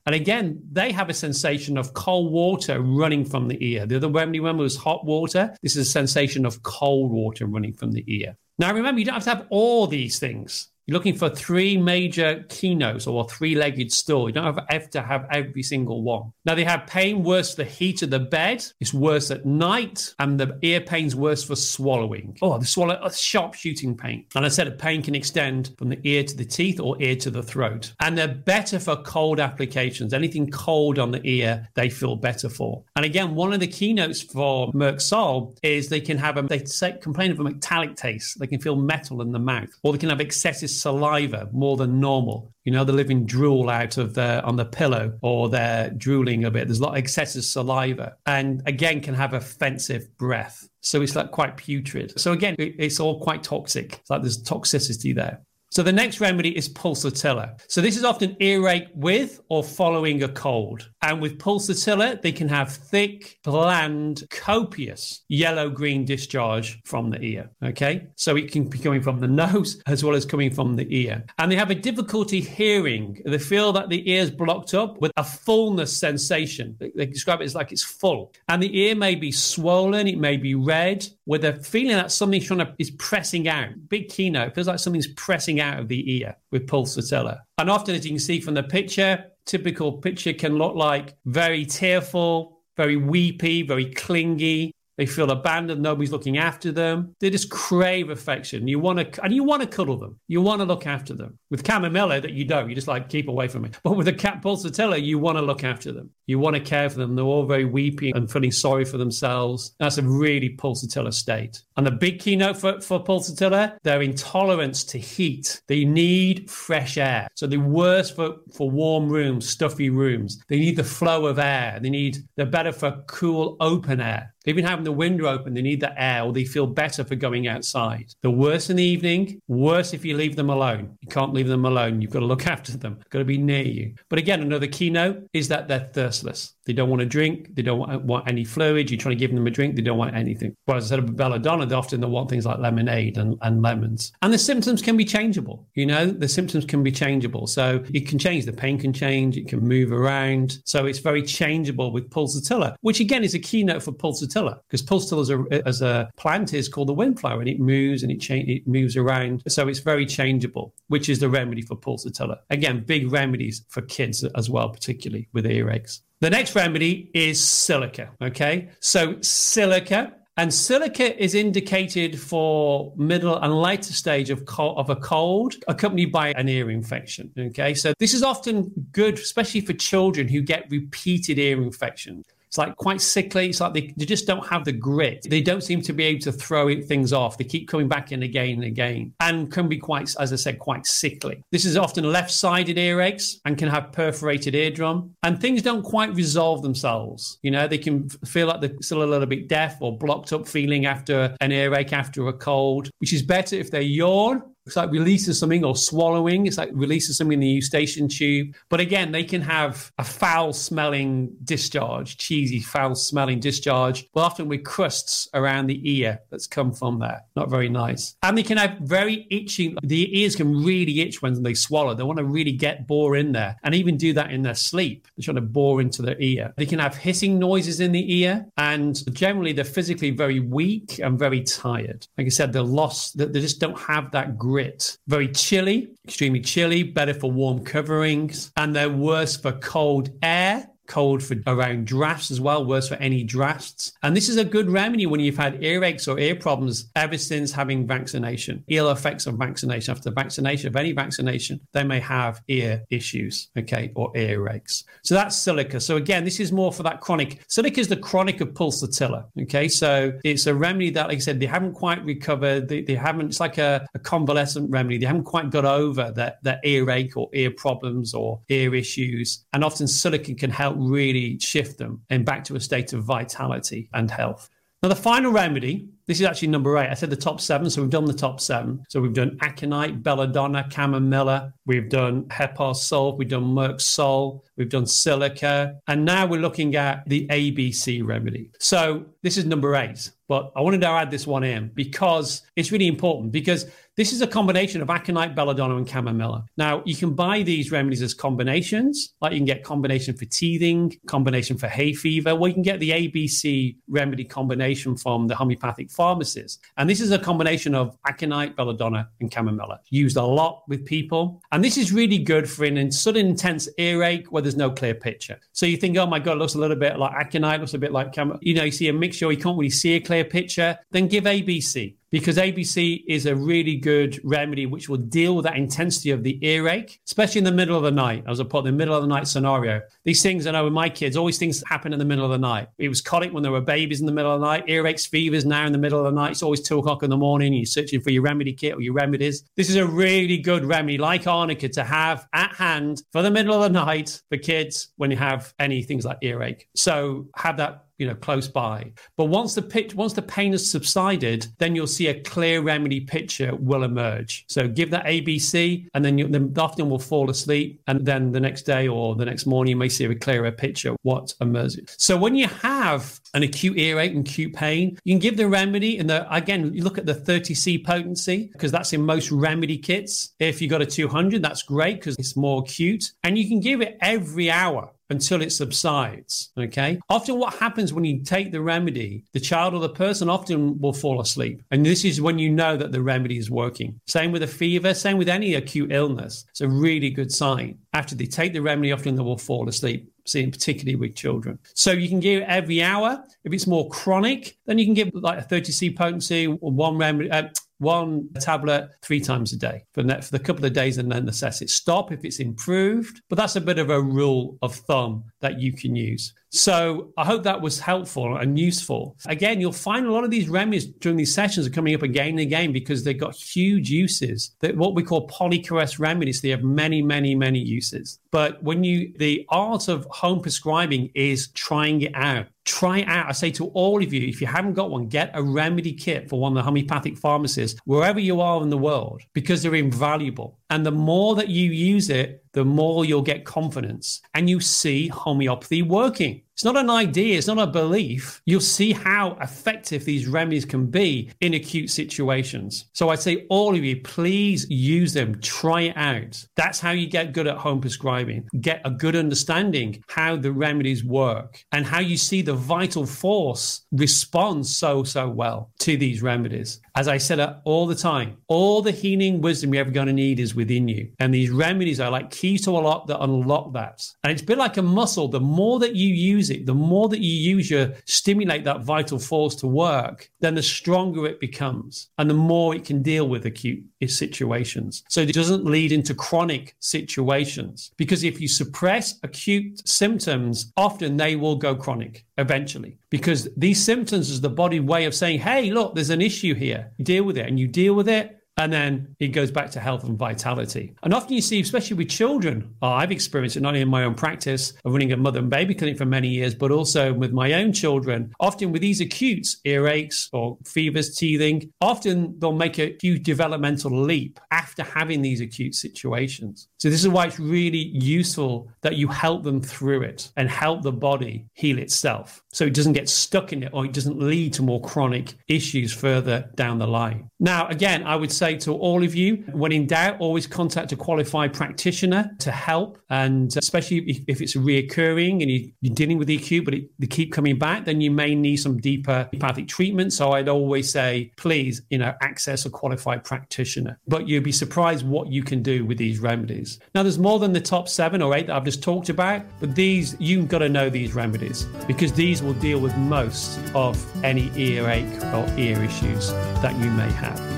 And 0.06 0.14
again, 0.14 0.60
they 0.72 0.92
have 0.92 1.08
a 1.08 1.14
sensation 1.14 1.78
of 1.78 1.94
cold 1.94 2.32
water 2.32 2.80
running 2.80 3.24
from 3.24 3.48
the 3.48 3.56
ear. 3.64 3.86
The 3.86 3.96
other 3.96 4.08
remedy 4.10 4.40
one 4.40 4.56
was 4.56 4.76
hot 4.76 5.04
water. 5.04 5.54
This 5.62 5.76
is 5.76 5.88
a 5.88 5.90
sensation 5.90 6.44
of 6.44 6.62
cold 6.62 7.10
water 7.10 7.46
running 7.46 7.72
from 7.72 7.92
the 7.92 8.04
ear. 8.06 8.36
Now, 8.58 8.74
remember, 8.74 8.98
you 8.98 9.04
don't 9.04 9.14
have 9.14 9.24
to 9.24 9.30
have 9.30 9.46
all 9.50 9.86
these 9.86 10.18
things. 10.18 10.68
You're 10.88 10.94
looking 10.94 11.16
for 11.16 11.28
three 11.28 11.76
major 11.76 12.46
keynotes 12.48 13.06
or 13.06 13.28
three 13.28 13.54
legged 13.54 13.92
stool. 13.92 14.26
You 14.26 14.32
don't 14.32 14.58
have, 14.70 14.88
to 14.88 15.02
have 15.02 15.26
every 15.30 15.62
single 15.62 16.02
one. 16.02 16.32
Now, 16.46 16.54
they 16.54 16.64
have 16.64 16.86
pain 16.86 17.22
worse 17.22 17.54
for 17.54 17.62
the 17.62 17.68
heat 17.68 18.00
of 18.00 18.08
the 18.08 18.18
bed, 18.18 18.64
it's 18.80 18.94
worse 18.94 19.30
at 19.30 19.44
night, 19.44 20.14
and 20.18 20.40
the 20.40 20.58
ear 20.62 20.80
pain's 20.80 21.14
worse 21.14 21.44
for 21.44 21.56
swallowing. 21.56 22.38
Oh, 22.40 22.56
the 22.56 22.64
swallow, 22.64 22.98
a 23.04 23.12
sharp 23.12 23.52
shooting 23.52 23.98
pain. 23.98 24.24
And 24.34 24.46
I 24.46 24.48
said 24.48 24.66
the 24.66 24.70
pain 24.70 25.02
can 25.02 25.14
extend 25.14 25.74
from 25.76 25.90
the 25.90 26.00
ear 26.04 26.24
to 26.24 26.34
the 26.34 26.46
teeth 26.46 26.80
or 26.80 26.96
ear 27.02 27.16
to 27.16 27.30
the 27.30 27.42
throat. 27.42 27.92
And 28.00 28.16
they're 28.16 28.26
better 28.26 28.78
for 28.78 28.96
cold 28.96 29.40
applications. 29.40 30.14
Anything 30.14 30.50
cold 30.50 30.98
on 30.98 31.10
the 31.10 31.20
ear, 31.22 31.68
they 31.74 31.90
feel 31.90 32.16
better 32.16 32.48
for. 32.48 32.82
And 32.96 33.04
again, 33.04 33.34
one 33.34 33.52
of 33.52 33.60
the 33.60 33.66
keynotes 33.66 34.22
for 34.22 34.70
Merc 34.72 35.02
Sol 35.02 35.54
is 35.62 35.90
they 35.90 36.00
can 36.00 36.16
have 36.16 36.38
a, 36.38 36.42
they 36.44 36.64
complain 37.02 37.30
of 37.30 37.40
a 37.40 37.44
metallic 37.44 37.94
taste. 37.94 38.38
They 38.38 38.46
can 38.46 38.58
feel 38.58 38.76
metal 38.76 39.20
in 39.20 39.32
the 39.32 39.38
mouth, 39.38 39.68
or 39.82 39.92
they 39.92 39.98
can 39.98 40.08
have 40.08 40.22
excessive 40.22 40.77
saliva 40.80 41.48
more 41.52 41.76
than 41.76 42.00
normal. 42.00 42.52
You 42.64 42.72
know, 42.72 42.84
they're 42.84 42.94
living 42.94 43.24
drool 43.24 43.70
out 43.70 43.96
of 43.96 44.14
their 44.14 44.44
on 44.44 44.56
the 44.56 44.64
pillow 44.64 45.18
or 45.22 45.48
they're 45.48 45.90
drooling 45.90 46.44
a 46.44 46.50
bit. 46.50 46.68
There's 46.68 46.80
a 46.80 46.82
lot 46.82 46.92
of 46.92 46.98
excessive 46.98 47.44
saliva 47.44 48.16
and 48.26 48.62
again 48.66 49.00
can 49.00 49.14
have 49.14 49.32
offensive 49.32 50.16
breath. 50.18 50.68
So 50.80 51.02
it's 51.02 51.16
like 51.16 51.30
quite 51.30 51.56
putrid. 51.56 52.18
So 52.18 52.32
again, 52.32 52.54
it's 52.58 53.00
all 53.00 53.20
quite 53.20 53.42
toxic. 53.42 53.94
It's 53.94 54.10
like 54.10 54.22
there's 54.22 54.42
toxicity 54.42 55.14
there. 55.14 55.40
So 55.78 55.84
the 55.84 55.92
next 55.92 56.18
remedy 56.18 56.58
is 56.58 56.68
pulsatilla. 56.68 57.60
So 57.68 57.80
this 57.80 57.96
is 57.96 58.02
often 58.02 58.36
earache 58.40 58.88
with 58.96 59.40
or 59.48 59.62
following 59.62 60.24
a 60.24 60.28
cold. 60.28 60.90
And 61.02 61.22
with 61.22 61.38
pulsatilla, 61.38 62.20
they 62.20 62.32
can 62.32 62.48
have 62.48 62.72
thick, 62.72 63.38
bland, 63.44 64.24
copious 64.28 65.22
yellow-green 65.28 66.04
discharge 66.04 66.82
from 66.84 67.10
the 67.10 67.22
ear. 67.22 67.48
Okay, 67.62 68.08
so 68.16 68.34
it 68.34 68.50
can 68.50 68.64
be 68.64 68.78
coming 68.78 69.00
from 69.00 69.20
the 69.20 69.28
nose 69.44 69.80
as 69.86 70.02
well 70.02 70.16
as 70.16 70.26
coming 70.26 70.52
from 70.52 70.74
the 70.74 70.92
ear. 70.92 71.24
And 71.38 71.52
they 71.52 71.54
have 71.54 71.70
a 71.70 71.76
difficulty 71.76 72.40
hearing. 72.40 73.22
They 73.24 73.38
feel 73.38 73.72
that 73.74 73.88
the 73.88 74.10
ear 74.10 74.22
is 74.22 74.32
blocked 74.32 74.74
up 74.74 75.00
with 75.00 75.12
a 75.16 75.22
fullness 75.22 75.96
sensation. 75.96 76.76
They 76.80 77.06
describe 77.06 77.40
it 77.40 77.44
as 77.44 77.54
like 77.54 77.70
it's 77.70 77.84
full, 77.84 78.32
and 78.48 78.60
the 78.60 78.76
ear 78.76 78.96
may 78.96 79.14
be 79.14 79.30
swollen. 79.30 80.08
It 80.08 80.18
may 80.18 80.38
be 80.38 80.56
red 80.56 81.06
with 81.26 81.44
a 81.44 81.52
feeling 81.62 81.94
that 81.94 82.10
something's 82.10 82.46
trying 82.46 82.58
to 82.58 82.74
is 82.78 82.90
pressing 82.90 83.46
out. 83.46 83.68
Big 83.88 84.08
keynote 84.08 84.56
feels 84.56 84.66
like 84.66 84.80
something's 84.80 85.06
pressing 85.08 85.60
out 85.60 85.67
of 85.76 85.88
the 85.88 86.18
ear 86.18 86.36
with 86.50 86.66
pulsatilla. 86.66 87.40
And 87.58 87.68
often, 87.68 87.94
as 87.94 88.04
you 88.04 88.12
can 88.12 88.18
see 88.18 88.40
from 88.40 88.54
the 88.54 88.62
picture, 88.62 89.24
typical 89.44 89.92
picture 89.92 90.32
can 90.32 90.56
look 90.56 90.74
like 90.74 91.16
very 91.26 91.64
tearful, 91.64 92.60
very 92.76 92.96
weepy, 92.96 93.62
very 93.62 93.90
clingy, 93.92 94.72
They 94.98 95.06
feel 95.06 95.30
abandoned. 95.30 95.80
Nobody's 95.80 96.10
looking 96.10 96.38
after 96.38 96.72
them. 96.72 97.14
They 97.20 97.30
just 97.30 97.50
crave 97.50 98.10
affection. 98.10 98.66
You 98.66 98.80
want 98.80 98.98
to, 98.98 99.24
and 99.24 99.32
you 99.32 99.44
want 99.44 99.62
to 99.62 99.68
cuddle 99.68 99.96
them. 99.96 100.18
You 100.26 100.42
want 100.42 100.60
to 100.60 100.64
look 100.64 100.86
after 100.86 101.14
them. 101.14 101.38
With 101.50 101.62
Chamomilla, 101.62 102.20
that 102.20 102.32
you 102.32 102.44
don't. 102.44 102.68
You 102.68 102.74
just 102.74 102.88
like 102.88 103.08
keep 103.08 103.28
away 103.28 103.46
from 103.46 103.64
it. 103.64 103.78
But 103.84 103.96
with 103.96 104.08
a 104.08 104.12
cat 104.12 104.42
pulsatilla, 104.42 105.02
you 105.02 105.18
want 105.18 105.38
to 105.38 105.42
look 105.42 105.62
after 105.62 105.92
them. 105.92 106.10
You 106.26 106.40
want 106.40 106.56
to 106.56 106.60
care 106.60 106.90
for 106.90 106.98
them. 106.98 107.14
They're 107.14 107.24
all 107.24 107.46
very 107.46 107.64
weepy 107.64 108.10
and 108.10 108.30
feeling 108.30 108.50
sorry 108.50 108.84
for 108.84 108.98
themselves. 108.98 109.74
That's 109.78 109.98
a 109.98 110.02
really 110.02 110.56
pulsatilla 110.56 111.14
state. 111.14 111.62
And 111.76 111.86
the 111.86 111.92
big 111.92 112.18
keynote 112.18 112.58
for, 112.58 112.80
for 112.80 113.02
pulsatilla, 113.02 113.78
their 113.84 114.02
intolerance 114.02 114.82
to 114.84 114.98
heat. 114.98 115.62
They 115.68 115.84
need 115.84 116.50
fresh 116.50 116.98
air. 116.98 117.28
So 117.34 117.46
the 117.46 117.58
worst 117.58 118.16
for, 118.16 118.36
for 118.52 118.68
warm 118.68 119.08
rooms, 119.08 119.48
stuffy 119.48 119.90
rooms. 119.90 120.42
They 120.48 120.58
need 120.58 120.76
the 120.76 120.84
flow 120.84 121.26
of 121.26 121.38
air. 121.38 121.78
They 121.80 121.90
need, 121.90 122.18
they're 122.36 122.46
better 122.46 122.72
for 122.72 123.02
cool, 123.06 123.56
open 123.60 124.00
air. 124.00 124.34
Even 124.48 124.64
having 124.64 124.84
the 124.84 124.92
window 124.92 125.26
open, 125.26 125.52
they 125.52 125.60
need 125.60 125.80
the 125.80 126.02
air 126.02 126.22
or 126.22 126.32
they 126.32 126.44
feel 126.44 126.66
better 126.66 127.04
for 127.04 127.16
going 127.16 127.48
outside. 127.48 128.14
The 128.22 128.30
worse 128.30 128.70
in 128.70 128.76
the 128.76 128.82
evening, 128.82 129.42
worse 129.46 129.92
if 129.92 130.06
you 130.06 130.16
leave 130.16 130.36
them 130.36 130.48
alone. 130.48 130.96
You 131.02 131.08
can't 131.08 131.34
leave 131.34 131.48
them 131.48 131.66
alone. 131.66 132.00
You've 132.00 132.12
got 132.12 132.20
to 132.20 132.26
look 132.26 132.46
after 132.54 132.74
them, 132.74 132.98
got 133.10 133.18
to 133.18 133.26
be 133.26 133.36
near 133.36 133.62
you. 133.62 133.94
But 134.08 134.18
again, 134.18 134.40
another 134.40 134.66
keynote 134.66 135.28
is 135.34 135.48
that 135.48 135.68
they're 135.68 135.90
thirstless. 135.92 136.54
They 136.64 136.72
don't 136.72 136.88
want 136.88 137.00
to 137.00 137.06
drink. 137.06 137.54
They 137.54 137.62
don't 137.62 137.78
want, 137.78 138.04
want 138.04 138.28
any 138.28 138.44
fluid. 138.44 138.90
You're 138.90 139.00
trying 139.00 139.16
to 139.16 139.18
give 139.18 139.34
them 139.34 139.46
a 139.46 139.50
drink. 139.50 139.76
They 139.76 139.82
don't 139.82 139.98
want 139.98 140.14
anything. 140.14 140.54
Whereas 140.64 140.86
I 140.86 140.88
said 140.88 140.98
about 140.98 141.16
belladonna, 141.16 141.66
they 141.66 141.74
often 141.74 142.00
they 142.00 142.06
want 142.06 142.30
things 142.30 142.46
like 142.46 142.58
lemonade 142.58 143.18
and, 143.18 143.36
and 143.42 143.62
lemons. 143.62 144.12
And 144.22 144.32
the 144.32 144.38
symptoms 144.38 144.82
can 144.82 144.96
be 144.96 145.04
changeable. 145.04 145.66
You 145.74 145.86
know, 145.86 146.06
the 146.06 146.28
symptoms 146.28 146.64
can 146.64 146.82
be 146.82 146.92
changeable. 146.92 147.46
So 147.46 147.84
it 147.92 148.08
can 148.08 148.18
change. 148.18 148.44
The 148.44 148.52
pain 148.52 148.78
can 148.78 148.92
change. 148.92 149.36
It 149.36 149.48
can 149.48 149.60
move 149.60 149.92
around. 149.92 150.58
So 150.64 150.86
it's 150.86 150.98
very 150.98 151.22
changeable 151.22 151.90
with 151.90 152.10
pulsatilla, 152.10 152.76
which 152.80 153.00
again 153.00 153.24
is 153.24 153.34
a 153.34 153.38
keynote 153.38 153.82
for 153.82 153.92
pulsatilla 153.92 154.37
because 154.44 154.82
pulsatilla 154.82 155.20
as 155.20 155.30
a, 155.30 155.66
as 155.66 155.82
a 155.82 156.10
plant 156.16 156.54
is 156.54 156.68
called 156.68 156.88
the 156.88 156.94
windflower 156.94 157.40
and 157.40 157.48
it 157.48 157.60
moves 157.60 158.02
and 158.02 158.12
it, 158.12 158.20
cha- 158.20 158.34
it 158.34 158.66
moves 158.66 158.96
around. 158.96 159.42
So 159.48 159.68
it's 159.68 159.80
very 159.80 160.06
changeable, 160.06 160.74
which 160.88 161.08
is 161.08 161.20
the 161.20 161.28
remedy 161.28 161.62
for 161.62 161.76
pulsatilla. 161.76 162.38
Again, 162.50 162.84
big 162.84 163.10
remedies 163.12 163.64
for 163.68 163.82
kids 163.82 164.24
as 164.24 164.50
well, 164.50 164.70
particularly 164.70 165.28
with 165.32 165.44
earaches. 165.44 166.00
The 166.20 166.30
next 166.30 166.54
remedy 166.56 167.10
is 167.14 167.42
silica. 167.42 168.10
Okay. 168.20 168.70
So 168.80 169.16
silica 169.20 170.12
and 170.36 170.54
silica 170.54 171.20
is 171.20 171.34
indicated 171.34 172.18
for 172.18 172.92
middle 172.96 173.36
and 173.36 173.60
later 173.60 173.92
stage 173.92 174.30
of, 174.30 174.42
of 174.58 174.90
a 174.90 174.96
cold 174.96 175.54
accompanied 175.66 176.12
by 176.12 176.30
an 176.32 176.48
ear 176.48 176.70
infection. 176.70 177.32
Okay. 177.38 177.74
So 177.74 177.92
this 177.98 178.14
is 178.14 178.22
often 178.22 178.72
good, 178.92 179.18
especially 179.18 179.60
for 179.60 179.72
children 179.74 180.28
who 180.28 180.40
get 180.40 180.70
repeated 180.70 181.38
ear 181.38 181.62
infections. 181.62 182.24
It's 182.48 182.58
like 182.58 182.76
quite 182.76 183.00
sickly. 183.00 183.48
It's 183.48 183.60
like 183.60 183.74
they, 183.74 183.92
they 183.96 184.04
just 184.04 184.26
don't 184.26 184.46
have 184.46 184.64
the 184.64 184.72
grit. 184.72 185.26
They 185.28 185.42
don't 185.42 185.62
seem 185.62 185.82
to 185.82 185.92
be 185.92 186.04
able 186.04 186.20
to 186.20 186.32
throw 186.32 186.80
things 186.82 187.12
off. 187.12 187.36
They 187.36 187.44
keep 187.44 187.68
coming 187.68 187.88
back 187.88 188.10
in 188.12 188.22
again 188.22 188.54
and 188.54 188.64
again 188.64 189.12
and 189.20 189.52
can 189.52 189.68
be 189.68 189.76
quite, 189.76 190.14
as 190.18 190.32
I 190.32 190.36
said, 190.36 190.58
quite 190.58 190.86
sickly. 190.86 191.42
This 191.52 191.64
is 191.64 191.76
often 191.76 192.10
left 192.10 192.30
sided 192.30 192.76
earaches 192.76 193.40
and 193.44 193.58
can 193.58 193.68
have 193.68 193.92
perforated 193.92 194.54
eardrum. 194.54 195.14
And 195.22 195.40
things 195.40 195.62
don't 195.62 195.82
quite 195.82 196.14
resolve 196.14 196.62
themselves. 196.62 197.38
You 197.42 197.50
know, 197.50 197.68
they 197.68 197.78
can 197.78 198.08
feel 198.08 198.46
like 198.46 198.60
they're 198.60 198.74
still 198.80 199.02
a 199.02 199.04
little 199.04 199.26
bit 199.26 199.48
deaf 199.48 199.76
or 199.80 199.96
blocked 199.96 200.32
up 200.32 200.48
feeling 200.48 200.86
after 200.86 201.36
an 201.40 201.52
earache, 201.52 201.92
after 201.92 202.26
a 202.28 202.32
cold, 202.32 202.90
which 202.98 203.12
is 203.12 203.22
better 203.22 203.56
if 203.56 203.70
they 203.70 203.82
yawn 203.82 204.42
it's 204.68 204.76
like 204.76 204.90
releasing 204.90 205.32
something 205.32 205.64
or 205.64 205.74
swallowing. 205.74 206.46
It's 206.46 206.58
like 206.58 206.68
releasing 206.74 207.14
something 207.14 207.32
in 207.32 207.40
the 207.40 207.46
eustachian 207.46 208.06
tube. 208.06 208.54
But 208.68 208.80
again, 208.80 209.12
they 209.12 209.24
can 209.24 209.40
have 209.40 209.90
a 209.96 210.04
foul 210.04 210.52
smelling 210.52 211.34
discharge, 211.42 212.18
cheesy, 212.18 212.60
foul 212.60 212.94
smelling 212.94 213.40
discharge, 213.40 214.06
but 214.12 214.20
often 214.20 214.46
with 214.46 214.64
crusts 214.64 215.26
around 215.32 215.68
the 215.68 215.80
ear 215.90 216.20
that's 216.30 216.46
come 216.46 216.74
from 216.74 216.98
there. 216.98 217.24
Not 217.34 217.48
very 217.48 217.70
nice. 217.70 218.14
And 218.22 218.36
they 218.36 218.42
can 218.42 218.58
have 218.58 218.76
very 218.82 219.26
itching, 219.30 219.78
the 219.82 220.20
ears 220.20 220.36
can 220.36 220.62
really 220.62 221.00
itch 221.00 221.22
when 221.22 221.42
they 221.42 221.54
swallow. 221.54 221.94
They 221.94 222.02
want 222.02 222.18
to 222.18 222.24
really 222.24 222.52
get 222.52 222.86
bore 222.86 223.16
in 223.16 223.32
there 223.32 223.56
and 223.62 223.74
even 223.74 223.96
do 223.96 224.12
that 224.12 224.30
in 224.30 224.42
their 224.42 224.54
sleep. 224.54 225.08
They're 225.16 225.24
trying 225.24 225.36
to 225.36 225.40
bore 225.40 225.80
into 225.80 226.02
their 226.02 226.20
ear. 226.20 226.52
They 226.58 226.66
can 226.66 226.78
have 226.78 226.94
hissing 226.94 227.38
noises 227.38 227.80
in 227.80 227.92
the 227.92 228.18
ear 228.20 228.44
and 228.58 229.02
generally 229.14 229.54
they're 229.54 229.64
physically 229.64 230.10
very 230.10 230.40
weak 230.40 230.98
and 230.98 231.18
very 231.18 231.40
tired. 231.40 232.06
Like 232.18 232.26
I 232.26 232.30
said, 232.30 232.52
they're 232.52 232.62
lost, 232.62 233.16
they 233.16 233.40
just 233.40 233.60
don't 233.60 233.78
have 233.78 234.10
that 234.10 234.36
grip 234.36 234.57
grit. 234.58 234.98
Very 235.06 235.28
chilly, 235.28 235.88
extremely 236.04 236.40
chilly, 236.40 236.82
better 236.82 237.14
for 237.14 237.30
warm 237.30 237.64
coverings, 237.64 238.50
and 238.56 238.74
they're 238.74 238.90
worse 238.90 239.36
for 239.36 239.52
cold 239.52 240.10
air 240.20 240.68
cold 240.88 241.22
for 241.22 241.36
around 241.46 241.86
drafts 241.86 242.30
as 242.30 242.40
well, 242.40 242.64
worse 242.64 242.88
for 242.88 242.96
any 242.96 243.22
drafts. 243.22 243.92
And 244.02 244.16
this 244.16 244.28
is 244.28 244.36
a 244.36 244.44
good 244.44 244.68
remedy 244.68 245.06
when 245.06 245.20
you've 245.20 245.36
had 245.36 245.60
earaches 245.60 246.08
or 246.08 246.18
ear 246.18 246.34
problems 246.34 246.90
ever 246.96 247.16
since 247.16 247.52
having 247.52 247.86
vaccination. 247.86 248.64
Ill 248.68 248.90
effects 248.90 249.26
of 249.26 249.34
vaccination. 249.36 249.92
After 249.92 250.10
the 250.10 250.14
vaccination, 250.14 250.68
of 250.68 250.76
any 250.76 250.92
vaccination, 250.92 251.60
they 251.72 251.84
may 251.84 252.00
have 252.00 252.42
ear 252.48 252.82
issues, 252.90 253.48
okay, 253.56 253.92
or 253.94 254.12
earaches. 254.14 254.84
So 255.02 255.14
that's 255.14 255.36
silica. 255.36 255.80
So 255.80 255.96
again, 255.96 256.24
this 256.24 256.40
is 256.40 256.50
more 256.50 256.72
for 256.72 256.82
that 256.84 257.00
chronic. 257.00 257.40
Silica 257.48 257.80
is 257.80 257.88
the 257.88 257.96
chronic 257.96 258.40
of 258.40 258.48
pulsatilla, 258.54 259.26
okay? 259.42 259.68
So 259.68 260.12
it's 260.24 260.46
a 260.46 260.54
remedy 260.54 260.90
that, 260.90 261.08
like 261.08 261.16
I 261.16 261.20
said, 261.20 261.38
they 261.38 261.46
haven't 261.46 261.74
quite 261.74 262.04
recovered. 262.04 262.68
They, 262.68 262.82
they 262.82 262.94
haven't, 262.94 263.26
it's 263.26 263.40
like 263.40 263.58
a, 263.58 263.86
a, 263.94 263.98
convalescent 263.98 264.70
remedy. 264.70 264.96
They 264.96 265.06
haven't 265.06 265.24
quite 265.24 265.50
got 265.50 265.66
over 265.66 266.10
that, 266.12 266.42
that 266.44 266.60
earache 266.64 267.16
or 267.16 267.28
ear 267.34 267.50
problems 267.50 268.14
or 268.14 268.40
ear 268.48 268.74
issues. 268.74 269.44
And 269.52 269.62
often 269.62 269.86
silica 269.86 270.34
can 270.34 270.50
help 270.50 270.77
really 270.78 271.38
shift 271.38 271.78
them 271.78 272.02
and 272.10 272.24
back 272.24 272.44
to 272.44 272.56
a 272.56 272.60
state 272.60 272.92
of 272.92 273.04
vitality 273.04 273.88
and 273.92 274.10
health. 274.10 274.48
Now, 274.82 274.88
the 274.88 274.96
final 274.96 275.32
remedy, 275.32 275.88
this 276.08 276.20
is 276.20 276.26
actually 276.26 276.48
number 276.48 276.76
eight. 276.78 276.88
I 276.88 276.94
said 276.94 277.10
the 277.10 277.16
top 277.16 277.38
seven, 277.38 277.68
so 277.68 277.82
we've 277.82 277.90
done 277.90 278.06
the 278.06 278.14
top 278.14 278.40
seven. 278.40 278.82
So 278.88 279.00
we've 279.00 279.12
done 279.12 279.36
aconite, 279.42 280.02
belladonna, 280.02 280.66
chamomilla, 280.70 281.52
we've 281.66 281.90
done 281.90 282.24
hepar 282.24 282.72
sulf, 282.72 283.18
we've 283.18 283.28
done 283.28 283.44
Merc 283.44 283.78
Sol, 283.78 284.42
we've 284.56 284.70
done 284.70 284.86
silica, 284.86 285.78
and 285.86 286.06
now 286.06 286.26
we're 286.26 286.40
looking 286.40 286.76
at 286.76 287.06
the 287.06 287.26
ABC 287.28 288.04
remedy. 288.04 288.50
So 288.58 289.04
this 289.22 289.36
is 289.36 289.44
number 289.44 289.76
eight, 289.76 290.10
but 290.28 290.50
I 290.56 290.62
wanted 290.62 290.80
to 290.80 290.88
add 290.88 291.10
this 291.10 291.26
one 291.26 291.44
in 291.44 291.68
because 291.74 292.42
it's 292.56 292.72
really 292.72 292.86
important 292.86 293.30
because 293.30 293.70
this 293.98 294.12
is 294.12 294.22
a 294.22 294.28
combination 294.28 294.80
of 294.80 294.90
aconite, 294.90 295.34
belladonna, 295.34 295.76
and 295.76 295.86
chamomilla. 295.86 296.44
Now, 296.56 296.82
you 296.86 296.94
can 296.94 297.14
buy 297.14 297.42
these 297.42 297.72
remedies 297.72 298.00
as 298.00 298.14
combinations, 298.14 299.14
like 299.20 299.32
you 299.32 299.40
can 299.40 299.44
get 299.44 299.64
combination 299.64 300.16
for 300.16 300.24
teething, 300.26 300.96
combination 301.08 301.58
for 301.58 301.66
hay 301.66 301.92
fever, 301.92 302.30
or 302.30 302.46
you 302.46 302.54
can 302.54 302.62
get 302.62 302.78
the 302.78 302.90
ABC 302.90 303.76
remedy 303.88 304.24
combination 304.24 304.96
from 304.96 305.26
the 305.26 305.34
homeopathic 305.34 305.90
pharmacies. 305.98 306.60
And 306.76 306.88
this 306.88 307.00
is 307.00 307.10
a 307.10 307.18
combination 307.18 307.74
of 307.74 307.98
aconite, 308.06 308.56
belladonna, 308.56 309.08
and 309.20 309.30
chamomilla, 309.30 309.78
used 309.90 310.16
a 310.16 310.22
lot 310.22 310.62
with 310.68 310.86
people. 310.86 311.42
And 311.52 311.62
this 311.62 311.76
is 311.76 311.92
really 311.92 312.18
good 312.18 312.48
for 312.48 312.64
an 312.64 312.90
sudden 312.92 313.26
intense 313.26 313.68
earache 313.78 314.28
where 314.30 314.40
there's 314.40 314.56
no 314.56 314.70
clear 314.70 314.94
picture. 314.94 315.38
So 315.52 315.66
you 315.66 315.76
think, 315.76 315.98
oh 315.98 316.06
my 316.06 316.20
God, 316.20 316.34
it 316.34 316.38
looks 316.38 316.54
a 316.54 316.58
little 316.58 316.76
bit 316.76 316.98
like 316.98 317.12
aconite, 317.12 317.60
looks 317.60 317.74
a 317.74 317.78
bit 317.78 317.92
like 317.92 318.12
chamomilla. 318.12 318.38
You 318.40 318.54
know, 318.54 318.64
you 318.64 318.70
see 318.70 318.88
a 318.88 318.92
mixture, 318.92 319.30
you 319.30 319.38
can't 319.38 319.58
really 319.58 319.70
see 319.70 319.94
a 319.94 320.00
clear 320.00 320.24
picture, 320.24 320.78
then 320.92 321.08
give 321.08 321.24
ABC 321.24 321.97
because 322.10 322.36
ABC 322.36 323.04
is 323.06 323.26
a 323.26 323.34
really 323.34 323.76
good 323.76 324.20
remedy 324.24 324.66
which 324.66 324.88
will 324.88 324.96
deal 324.96 325.36
with 325.36 325.44
that 325.44 325.56
intensity 325.56 326.10
of 326.10 326.22
the 326.22 326.38
earache, 326.46 327.00
especially 327.06 327.38
in 327.38 327.44
the 327.44 327.52
middle 327.52 327.76
of 327.76 327.82
the 327.82 327.90
night. 327.90 328.24
As 328.26 328.40
I 328.40 328.44
put 328.44 328.64
the 328.64 328.72
middle 328.72 328.94
of 328.94 329.02
the 329.02 329.08
night 329.08 329.28
scenario. 329.28 329.80
These 330.04 330.22
things 330.22 330.46
I 330.46 330.52
know 330.52 330.64
with 330.64 330.72
my 330.72 330.88
kids, 330.88 331.16
always 331.16 331.38
things 331.38 331.62
happen 331.66 331.92
in 331.92 331.98
the 331.98 332.04
middle 332.04 332.24
of 332.24 332.30
the 332.30 332.38
night. 332.38 332.68
It 332.78 332.88
was 332.88 333.00
colic 333.00 333.32
when 333.32 333.42
there 333.42 333.52
were 333.52 333.60
babies 333.60 334.00
in 334.00 334.06
the 334.06 334.12
middle 334.12 334.34
of 334.34 334.40
the 334.40 334.46
night, 334.46 334.66
earaches, 334.66 335.08
fevers 335.08 335.44
now 335.44 335.66
in 335.66 335.72
the 335.72 335.78
middle 335.78 335.98
of 335.98 336.04
the 336.04 336.20
night. 336.20 336.32
It's 336.32 336.42
always 336.42 336.60
two 336.60 336.78
o'clock 336.78 337.02
in 337.02 337.10
the 337.10 337.16
morning. 337.16 337.52
You're 337.52 337.66
searching 337.66 338.00
for 338.00 338.10
your 338.10 338.22
remedy 338.22 338.52
kit 338.52 338.74
or 338.74 338.80
your 338.80 338.94
remedies. 338.94 339.44
This 339.56 339.68
is 339.68 339.76
a 339.76 339.86
really 339.86 340.38
good 340.38 340.64
remedy, 340.64 340.98
like 340.98 341.26
arnica, 341.26 341.68
to 341.68 341.84
have 341.84 342.26
at 342.32 342.52
hand 342.52 343.02
for 343.12 343.22
the 343.22 343.30
middle 343.30 343.54
of 343.54 343.62
the 343.62 343.84
night 343.84 344.22
for 344.28 344.38
kids 344.38 344.88
when 344.96 345.10
you 345.10 345.16
have 345.16 345.52
any 345.58 345.82
things 345.82 346.04
like 346.04 346.18
earache. 346.22 346.68
So 346.74 347.28
have 347.36 347.56
that 347.58 347.87
you 347.98 348.06
know 348.06 348.14
close 348.14 348.48
by. 348.48 348.90
But 349.16 349.26
once 349.26 349.54
the 349.54 349.62
pitch 349.62 349.94
once 349.94 350.12
the 350.12 350.22
pain 350.22 350.52
has 350.52 350.70
subsided 350.70 351.46
then 351.58 351.74
you'll 351.74 351.86
see 351.86 352.08
a 352.08 352.20
clear 352.22 352.60
remedy 352.60 353.00
picture 353.00 353.54
will 353.56 353.82
emerge. 353.82 354.44
So 354.48 354.68
give 354.68 354.90
that 354.90 355.04
abc 355.04 355.86
and 355.94 356.04
then, 356.04 356.18
you, 356.18 356.28
then 356.28 356.54
often 356.56 356.88
will 356.88 356.98
fall 356.98 357.30
asleep 357.30 357.80
and 357.86 358.04
then 358.06 358.32
the 358.32 358.40
next 358.40 358.62
day 358.62 358.88
or 358.88 359.14
the 359.14 359.24
next 359.24 359.46
morning 359.46 359.70
you 359.70 359.76
may 359.76 359.88
see 359.88 360.04
a 360.04 360.14
clearer 360.14 360.52
picture 360.52 360.96
what 361.02 361.34
emerges. 361.40 361.94
So 361.98 362.16
when 362.16 362.34
you 362.34 362.46
have 362.46 363.20
an 363.34 363.42
acute 363.42 363.76
earache 363.76 364.12
and 364.12 364.26
acute 364.26 364.54
pain 364.54 364.98
you 365.04 365.12
can 365.12 365.20
give 365.20 365.36
the 365.36 365.48
remedy 365.48 365.98
and 365.98 366.08
the 366.08 366.32
again 366.32 366.72
you 366.72 366.82
look 366.82 366.98
at 366.98 367.06
the 367.06 367.14
30c 367.14 367.84
potency 367.84 368.48
because 368.52 368.72
that's 368.72 368.92
in 368.92 369.02
most 369.02 369.30
remedy 369.30 369.78
kits. 369.78 370.34
If 370.38 370.62
you 370.62 370.68
got 370.68 370.82
a 370.82 370.86
200 370.86 371.42
that's 371.42 371.62
great 371.62 371.96
because 371.96 372.16
it's 372.18 372.36
more 372.36 372.62
acute. 372.62 373.12
And 373.24 373.36
you 373.36 373.48
can 373.48 373.60
give 373.60 373.80
it 373.80 373.98
every 374.00 374.50
hour 374.50 374.92
until 375.10 375.42
it 375.42 375.52
subsides. 375.52 376.50
Okay. 376.58 376.98
Often, 377.08 377.38
what 377.38 377.54
happens 377.54 377.92
when 377.92 378.04
you 378.04 378.22
take 378.22 378.52
the 378.52 378.60
remedy, 378.60 379.24
the 379.32 379.40
child 379.40 379.74
or 379.74 379.80
the 379.80 379.88
person 379.88 380.28
often 380.28 380.78
will 380.80 380.92
fall 380.92 381.20
asleep. 381.20 381.62
And 381.70 381.84
this 381.84 382.04
is 382.04 382.20
when 382.20 382.38
you 382.38 382.50
know 382.50 382.76
that 382.76 382.92
the 382.92 383.02
remedy 383.02 383.38
is 383.38 383.50
working. 383.50 384.00
Same 384.06 384.32
with 384.32 384.42
a 384.42 384.46
fever, 384.46 384.94
same 384.94 385.18
with 385.18 385.28
any 385.28 385.54
acute 385.54 385.92
illness. 385.92 386.44
It's 386.50 386.60
a 386.60 386.68
really 386.68 387.10
good 387.10 387.32
sign. 387.32 387.78
After 387.92 388.14
they 388.14 388.26
take 388.26 388.52
the 388.52 388.60
remedy, 388.60 388.92
often 388.92 389.16
they 389.16 389.22
will 389.22 389.38
fall 389.38 389.68
asleep. 389.68 390.10
seeing 390.26 390.50
particularly 390.50 390.94
with 390.94 391.14
children. 391.14 391.58
So 391.74 391.90
you 391.92 392.08
can 392.08 392.20
give 392.20 392.42
every 392.42 392.82
hour. 392.82 393.24
If 393.44 393.52
it's 393.52 393.66
more 393.66 393.88
chronic, 393.88 394.58
then 394.66 394.78
you 394.78 394.84
can 394.84 394.94
give 394.94 395.10
like 395.14 395.38
a 395.38 395.48
30C 395.48 395.96
potency 395.96 396.46
or 396.46 396.70
one 396.70 396.98
remedy. 396.98 397.30
Uh, 397.30 397.48
one 397.78 398.28
tablet 398.40 398.90
three 399.02 399.20
times 399.20 399.52
a 399.52 399.56
day 399.56 399.84
for 399.92 400.02
the, 400.02 400.20
for 400.20 400.30
the 400.30 400.38
couple 400.38 400.64
of 400.64 400.72
days 400.72 400.98
and 400.98 401.10
then 401.10 401.28
assess 401.28 401.62
it. 401.62 401.70
Stop 401.70 402.12
if 402.12 402.24
it's 402.24 402.40
improved, 402.40 403.22
but 403.28 403.36
that's 403.36 403.56
a 403.56 403.60
bit 403.60 403.78
of 403.78 403.90
a 403.90 404.00
rule 404.00 404.58
of 404.62 404.74
thumb 404.74 405.24
that 405.40 405.60
you 405.60 405.72
can 405.72 405.94
use. 405.94 406.32
So 406.50 407.12
I 407.18 407.24
hope 407.24 407.42
that 407.42 407.60
was 407.60 407.78
helpful 407.78 408.36
and 408.36 408.58
useful. 408.58 409.16
Again, 409.26 409.60
you'll 409.60 409.72
find 409.72 410.06
a 410.06 410.12
lot 410.12 410.24
of 410.24 410.30
these 410.30 410.48
remedies 410.48 410.86
during 410.86 411.18
these 411.18 411.34
sessions 411.34 411.66
are 411.66 411.70
coming 411.70 411.94
up 411.94 412.02
again 412.02 412.30
and 412.30 412.40
again 412.40 412.72
because 412.72 413.04
they've 413.04 413.18
got 413.18 413.34
huge 413.34 413.90
uses. 413.90 414.56
That 414.60 414.76
what 414.76 414.94
we 414.94 415.02
call 415.02 415.28
polycrest 415.28 415.98
remedies, 415.98 416.40
they 416.40 416.48
have 416.48 416.64
many, 416.64 417.02
many, 417.02 417.34
many 417.34 417.58
uses. 417.58 418.18
But 418.30 418.62
when 418.62 418.82
you, 418.82 419.12
the 419.18 419.44
art 419.50 419.88
of 419.88 420.06
home 420.10 420.40
prescribing 420.40 421.10
is 421.14 421.48
trying 421.48 422.02
it 422.02 422.14
out. 422.14 422.46
Try 422.68 423.02
out. 423.04 423.30
I 423.30 423.32
say 423.32 423.50
to 423.52 423.68
all 423.68 424.02
of 424.02 424.12
you, 424.12 424.28
if 424.28 424.42
you 424.42 424.46
haven't 424.46 424.74
got 424.74 424.90
one, 424.90 425.08
get 425.08 425.30
a 425.32 425.42
remedy 425.42 425.94
kit 425.94 426.28
for 426.28 426.38
one 426.38 426.52
of 426.52 426.56
the 426.56 426.62
homeopathic 426.62 427.16
pharmacists, 427.16 427.80
wherever 427.86 428.20
you 428.20 428.42
are 428.42 428.62
in 428.62 428.68
the 428.68 428.76
world, 428.76 429.22
because 429.32 429.62
they're 429.62 429.74
invaluable. 429.74 430.57
And 430.70 430.84
the 430.84 430.92
more 430.92 431.34
that 431.36 431.48
you 431.48 431.70
use 431.70 432.10
it, 432.10 432.44
the 432.52 432.64
more 432.64 433.04
you'll 433.04 433.22
get 433.22 433.44
confidence 433.44 434.20
and 434.34 434.48
you 434.48 434.60
see 434.60 435.08
homeopathy 435.08 435.82
working. 435.82 436.42
It's 436.54 436.64
not 436.64 436.76
an 436.76 436.90
idea, 436.90 437.38
it's 437.38 437.46
not 437.46 437.60
a 437.60 437.68
belief. 437.68 438.42
You'll 438.44 438.60
see 438.60 438.92
how 438.92 439.38
effective 439.40 440.04
these 440.04 440.26
remedies 440.26 440.64
can 440.64 440.86
be 440.86 441.30
in 441.40 441.54
acute 441.54 441.88
situations. 441.88 442.86
So 442.94 443.10
I'd 443.10 443.20
say, 443.20 443.46
all 443.48 443.76
of 443.76 443.84
you, 443.84 444.00
please 444.02 444.68
use 444.68 445.12
them, 445.12 445.40
try 445.40 445.82
it 445.82 445.96
out. 445.96 446.44
That's 446.56 446.80
how 446.80 446.90
you 446.90 447.06
get 447.06 447.32
good 447.32 447.46
at 447.46 447.58
home 447.58 447.80
prescribing. 447.80 448.48
Get 448.60 448.80
a 448.84 448.90
good 448.90 449.14
understanding 449.14 450.02
how 450.08 450.34
the 450.34 450.50
remedies 450.50 451.04
work 451.04 451.62
and 451.70 451.86
how 451.86 452.00
you 452.00 452.16
see 452.16 452.42
the 452.42 452.54
vital 452.54 453.06
force 453.06 453.82
respond 453.92 454.66
so, 454.66 455.04
so 455.04 455.28
well 455.28 455.70
to 455.78 455.96
these 455.96 456.22
remedies. 456.22 456.80
As 456.96 457.06
I 457.06 457.18
said 457.18 457.38
all 457.62 457.86
the 457.86 457.94
time, 457.94 458.38
all 458.48 458.82
the 458.82 458.90
healing 458.90 459.40
wisdom 459.40 459.72
you're 459.72 459.82
ever 459.82 459.92
going 459.92 460.08
to 460.08 460.12
need 460.12 460.40
is 460.40 460.56
within 460.58 460.88
you. 460.88 461.10
And 461.20 461.32
these 461.32 461.50
remedies 461.50 462.00
are 462.00 462.10
like 462.10 462.30
keys 462.30 462.62
to 462.64 462.72
a 462.72 462.84
lot 462.90 463.06
that 463.06 463.22
unlock 463.22 463.72
that. 463.74 464.04
And 464.22 464.32
it's 464.32 464.42
a 464.42 464.44
bit 464.44 464.58
like 464.58 464.76
a 464.76 464.82
muscle. 464.82 465.28
The 465.28 465.40
more 465.40 465.78
that 465.78 465.94
you 465.94 466.12
use 466.12 466.50
it, 466.50 466.66
the 466.66 466.74
more 466.74 467.08
that 467.08 467.20
you 467.20 467.32
use 467.32 467.70
your 467.70 467.94
stimulate 468.04 468.64
that 468.64 468.82
vital 468.82 469.18
force 469.18 469.54
to 469.56 469.66
work, 469.68 470.30
then 470.40 470.56
the 470.56 470.62
stronger 470.62 471.26
it 471.26 471.40
becomes 471.40 472.08
and 472.18 472.28
the 472.28 472.34
more 472.34 472.74
it 472.74 472.84
can 472.84 473.02
deal 473.02 473.28
with 473.28 473.46
acute 473.46 473.84
situations. 474.08 475.04
So 475.08 475.20
it 475.20 475.32
doesn't 475.32 475.64
lead 475.64 475.92
into 475.92 476.12
chronic 476.14 476.74
situations 476.80 477.92
because 477.96 478.24
if 478.24 478.40
you 478.40 478.48
suppress 478.48 479.18
acute 479.22 479.88
symptoms, 479.88 480.72
often 480.76 481.16
they 481.16 481.36
will 481.36 481.56
go 481.56 481.76
chronic 481.76 482.24
eventually 482.36 482.98
because 483.10 483.48
these 483.56 483.82
symptoms 483.82 484.30
is 484.30 484.40
the 484.40 484.50
body 484.50 484.80
way 484.80 485.04
of 485.04 485.14
saying, 485.14 485.38
Hey, 485.38 485.70
look, 485.70 485.94
there's 485.94 486.10
an 486.10 486.20
issue 486.20 486.54
here. 486.54 486.92
deal 487.02 487.24
with 487.24 487.38
it 487.38 487.46
and 487.46 487.58
you 487.60 487.68
deal 487.68 487.94
with 487.94 488.08
it 488.08 488.37
and 488.58 488.72
then 488.72 489.14
it 489.20 489.28
goes 489.28 489.50
back 489.50 489.70
to 489.70 489.80
health 489.80 490.04
and 490.04 490.18
vitality. 490.18 490.92
And 491.02 491.14
often 491.14 491.32
you 491.32 491.40
see, 491.40 491.60
especially 491.60 491.96
with 491.96 492.08
children, 492.08 492.74
oh, 492.82 492.88
I've 492.88 493.12
experienced 493.12 493.56
it 493.56 493.60
not 493.60 493.68
only 493.68 493.80
in 493.82 493.88
my 493.88 494.04
own 494.04 494.14
practice 494.14 494.72
of 494.84 494.92
running 494.92 495.12
a 495.12 495.16
mother 495.16 495.38
and 495.38 495.48
baby 495.48 495.74
clinic 495.74 495.96
for 495.96 496.04
many 496.04 496.28
years, 496.28 496.54
but 496.54 496.70
also 496.70 497.12
with 497.12 497.32
my 497.32 497.52
own 497.54 497.72
children. 497.72 498.32
Often 498.40 498.72
with 498.72 498.82
these 498.82 499.00
acutes, 499.00 499.60
earaches 499.64 500.28
or 500.32 500.58
fevers, 500.64 501.16
teething, 501.16 501.72
often 501.80 502.38
they'll 502.38 502.52
make 502.52 502.78
a 502.78 502.96
huge 503.00 503.22
developmental 503.22 503.90
leap 503.90 504.40
after 504.50 504.82
having 504.82 505.22
these 505.22 505.40
acute 505.40 505.74
situations. 505.74 506.68
So 506.78 506.90
this 506.90 507.02
is 507.02 507.08
why 507.08 507.26
it's 507.26 507.38
really 507.38 507.90
useful 507.94 508.70
that 508.82 508.96
you 508.96 509.08
help 509.08 509.44
them 509.44 509.60
through 509.60 510.02
it 510.02 510.30
and 510.36 510.50
help 510.50 510.82
the 510.82 510.92
body 510.92 511.46
heal 511.54 511.78
itself. 511.78 512.42
So 512.52 512.64
it 512.64 512.74
doesn't 512.74 512.92
get 512.94 513.08
stuck 513.08 513.52
in 513.52 513.62
it 513.62 513.70
or 513.72 513.84
it 513.84 513.92
doesn't 513.92 514.18
lead 514.18 514.52
to 514.54 514.62
more 514.62 514.80
chronic 514.80 515.34
issues 515.46 515.92
further 515.92 516.50
down 516.56 516.78
the 516.78 516.86
line. 516.86 517.30
Now, 517.38 517.68
again, 517.68 518.02
I 518.04 518.16
would 518.16 518.32
say 518.32 518.47
to 518.56 518.72
all 518.72 519.02
of 519.02 519.14
you 519.14 519.44
when 519.52 519.72
in 519.72 519.86
doubt, 519.86 520.20
always 520.20 520.46
contact 520.46 520.92
a 520.92 520.96
qualified 520.96 521.52
practitioner 521.52 522.30
to 522.40 522.50
help. 522.50 522.98
And 523.10 523.54
especially 523.56 524.24
if, 524.28 524.40
it's 524.40 524.54
reoccurring 524.54 525.42
and 525.42 525.50
you, 525.50 525.72
are 525.90 525.94
dealing 525.94 526.18
with 526.18 526.28
acute, 526.30 526.64
but 526.64 526.74
it, 526.74 526.90
they 526.98 527.06
keep 527.06 527.32
coming 527.32 527.58
back, 527.58 527.84
then 527.84 528.00
you 528.00 528.10
may 528.10 528.34
need 528.34 528.56
some 528.56 528.78
deeper 528.78 529.28
homeopathic 529.32 529.68
treatment. 529.68 530.12
So 530.12 530.32
I'd 530.32 530.48
always 530.48 530.90
say, 530.90 531.32
please, 531.36 531.82
you 531.90 531.98
know, 531.98 532.14
access 532.22 532.66
a 532.66 532.70
qualified 532.70 533.24
practitioner. 533.24 533.98
But 534.06 534.28
you'll 534.28 534.42
be 534.42 534.52
surprised 534.52 535.06
what 535.06 535.28
you 535.28 535.42
can 535.42 535.62
do 535.62 535.84
with 535.84 535.98
these 535.98 536.18
remedies. 536.20 536.78
Now, 536.94 537.02
there's 537.02 537.18
more 537.18 537.38
than 537.38 537.52
the 537.52 537.60
top 537.60 537.88
seven 537.88 538.22
or 538.22 538.34
eight 538.34 538.46
that 538.48 538.56
I've 538.56 538.64
just 538.64 538.82
talked 538.82 539.08
about, 539.08 539.42
but 539.60 539.74
these, 539.74 540.16
you've 540.18 540.48
got 540.48 540.58
to 540.58 540.68
know 540.68 540.90
these 540.90 541.14
remedies 541.14 541.64
because 541.86 542.12
these 542.12 542.42
will 542.42 542.54
deal 542.54 542.80
with 542.80 542.96
most 542.96 543.58
of 543.74 543.98
any 544.24 544.50
earache 544.56 545.22
or 545.34 545.46
ear 545.56 545.82
issues 545.82 546.30
that 546.62 546.76
you 546.76 546.90
may 546.90 547.10
have. 547.12 547.57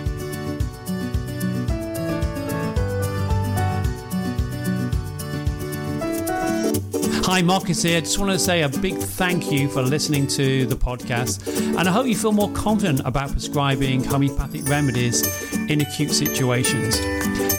Hi, 7.25 7.43
Marcus 7.43 7.83
here. 7.83 8.01
Just 8.01 8.19
want 8.19 8.33
to 8.33 8.39
say 8.39 8.63
a 8.63 8.69
big 8.69 8.97
thank 8.97 9.53
you 9.53 9.69
for 9.69 9.83
listening 9.83 10.27
to 10.29 10.65
the 10.65 10.75
podcast. 10.75 11.47
And 11.79 11.87
I 11.87 11.93
hope 11.93 12.07
you 12.07 12.17
feel 12.17 12.33
more 12.33 12.51
confident 12.53 13.03
about 13.05 13.31
prescribing 13.31 14.03
homeopathic 14.03 14.67
remedies 14.67 15.53
in 15.69 15.83
acute 15.83 16.13
situations. 16.13 16.99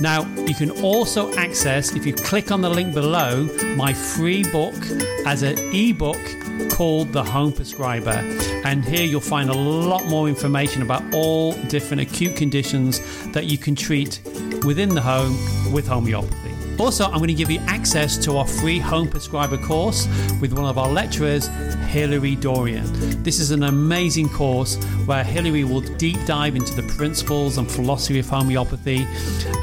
Now, 0.02 0.26
you 0.36 0.56
can 0.56 0.72
also 0.84 1.32
access, 1.36 1.96
if 1.96 2.08
you 2.08 2.14
click 2.14 2.52
on 2.52 2.62
the 2.62 2.70
link 2.70 2.94
below, 2.96 3.44
my 3.76 3.94
free 3.94 4.44
book 4.52 4.76
as 5.28 5.44
an 5.44 5.58
ebook 5.74 6.18
called 6.72 7.14
The 7.14 7.24
Home 7.24 7.54
Prescriber. 7.54 8.20
And 8.66 8.84
here 8.84 9.06
you'll 9.06 9.22
find 9.22 9.52
a 9.52 9.56
lot 9.56 10.06
more 10.08 10.28
information 10.28 10.82
about 10.82 11.04
all 11.14 11.54
different 11.68 12.02
acute 12.02 12.36
conditions 12.36 13.00
that 13.28 13.46
you 13.46 13.60
can 13.60 13.76
treat 13.76 14.22
within 14.66 14.90
the 14.90 15.02
home 15.02 15.38
with 15.72 15.88
homeopathy. 15.88 16.51
Also, 16.80 17.06
I'm 17.06 17.18
going 17.18 17.28
to 17.28 17.34
give 17.34 17.52
you 17.52 17.60
access 17.68 18.18
to 18.26 18.38
our 18.38 18.48
free 18.48 18.80
home 18.80 19.08
prescriber 19.08 19.58
course 19.58 20.08
with 20.40 20.54
one 20.54 20.66
of 20.66 20.78
our 20.78 20.90
lecturers, 20.90 21.48
Hilary 21.90 22.36
Dorian. 22.36 22.86
This 23.24 23.40
is 23.40 23.52
an 23.52 23.64
amazing 23.64 24.30
course 24.30 24.78
where 25.06 25.24
Hilary 25.24 25.64
will 25.64 25.82
deep 25.82 26.18
dive 26.26 26.56
into 26.56 26.74
the 26.74 26.84
principles 26.94 27.58
and 27.58 27.70
philosophy 27.70 28.20
of 28.20 28.28
homeopathy 28.28 29.06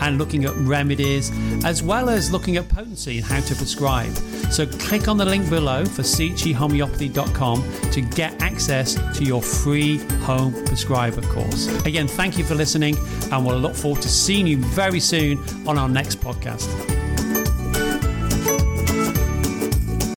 and 0.00 0.18
looking 0.18 0.44
at 0.44 0.54
remedies, 0.56 1.32
as 1.64 1.82
well 1.82 2.08
as 2.08 2.30
looking 2.30 2.56
at 2.56 2.68
potency 2.68 3.18
and 3.18 3.26
how 3.26 3.40
to 3.40 3.54
prescribe. 3.56 4.12
So 4.50 4.66
click 4.66 5.08
on 5.08 5.16
the 5.16 5.24
link 5.24 5.48
below 5.48 5.84
for 5.84 6.02
chehomeopathy.com 6.02 7.90
to 7.92 8.00
get 8.00 8.40
access 8.42 8.94
to 9.16 9.24
your 9.24 9.42
free 9.42 9.98
home 10.22 10.52
prescriber 10.64 11.22
course. 11.22 11.68
Again, 11.84 12.08
thank 12.08 12.38
you 12.38 12.44
for 12.44 12.54
listening, 12.54 12.96
and 13.30 13.44
we'll 13.44 13.58
look 13.58 13.74
forward 13.74 14.02
to 14.02 14.08
seeing 14.08 14.46
you 14.46 14.58
very 14.58 15.00
soon 15.00 15.38
on 15.66 15.78
our 15.78 15.88
next 15.88 16.20
podcast. 16.20 17.07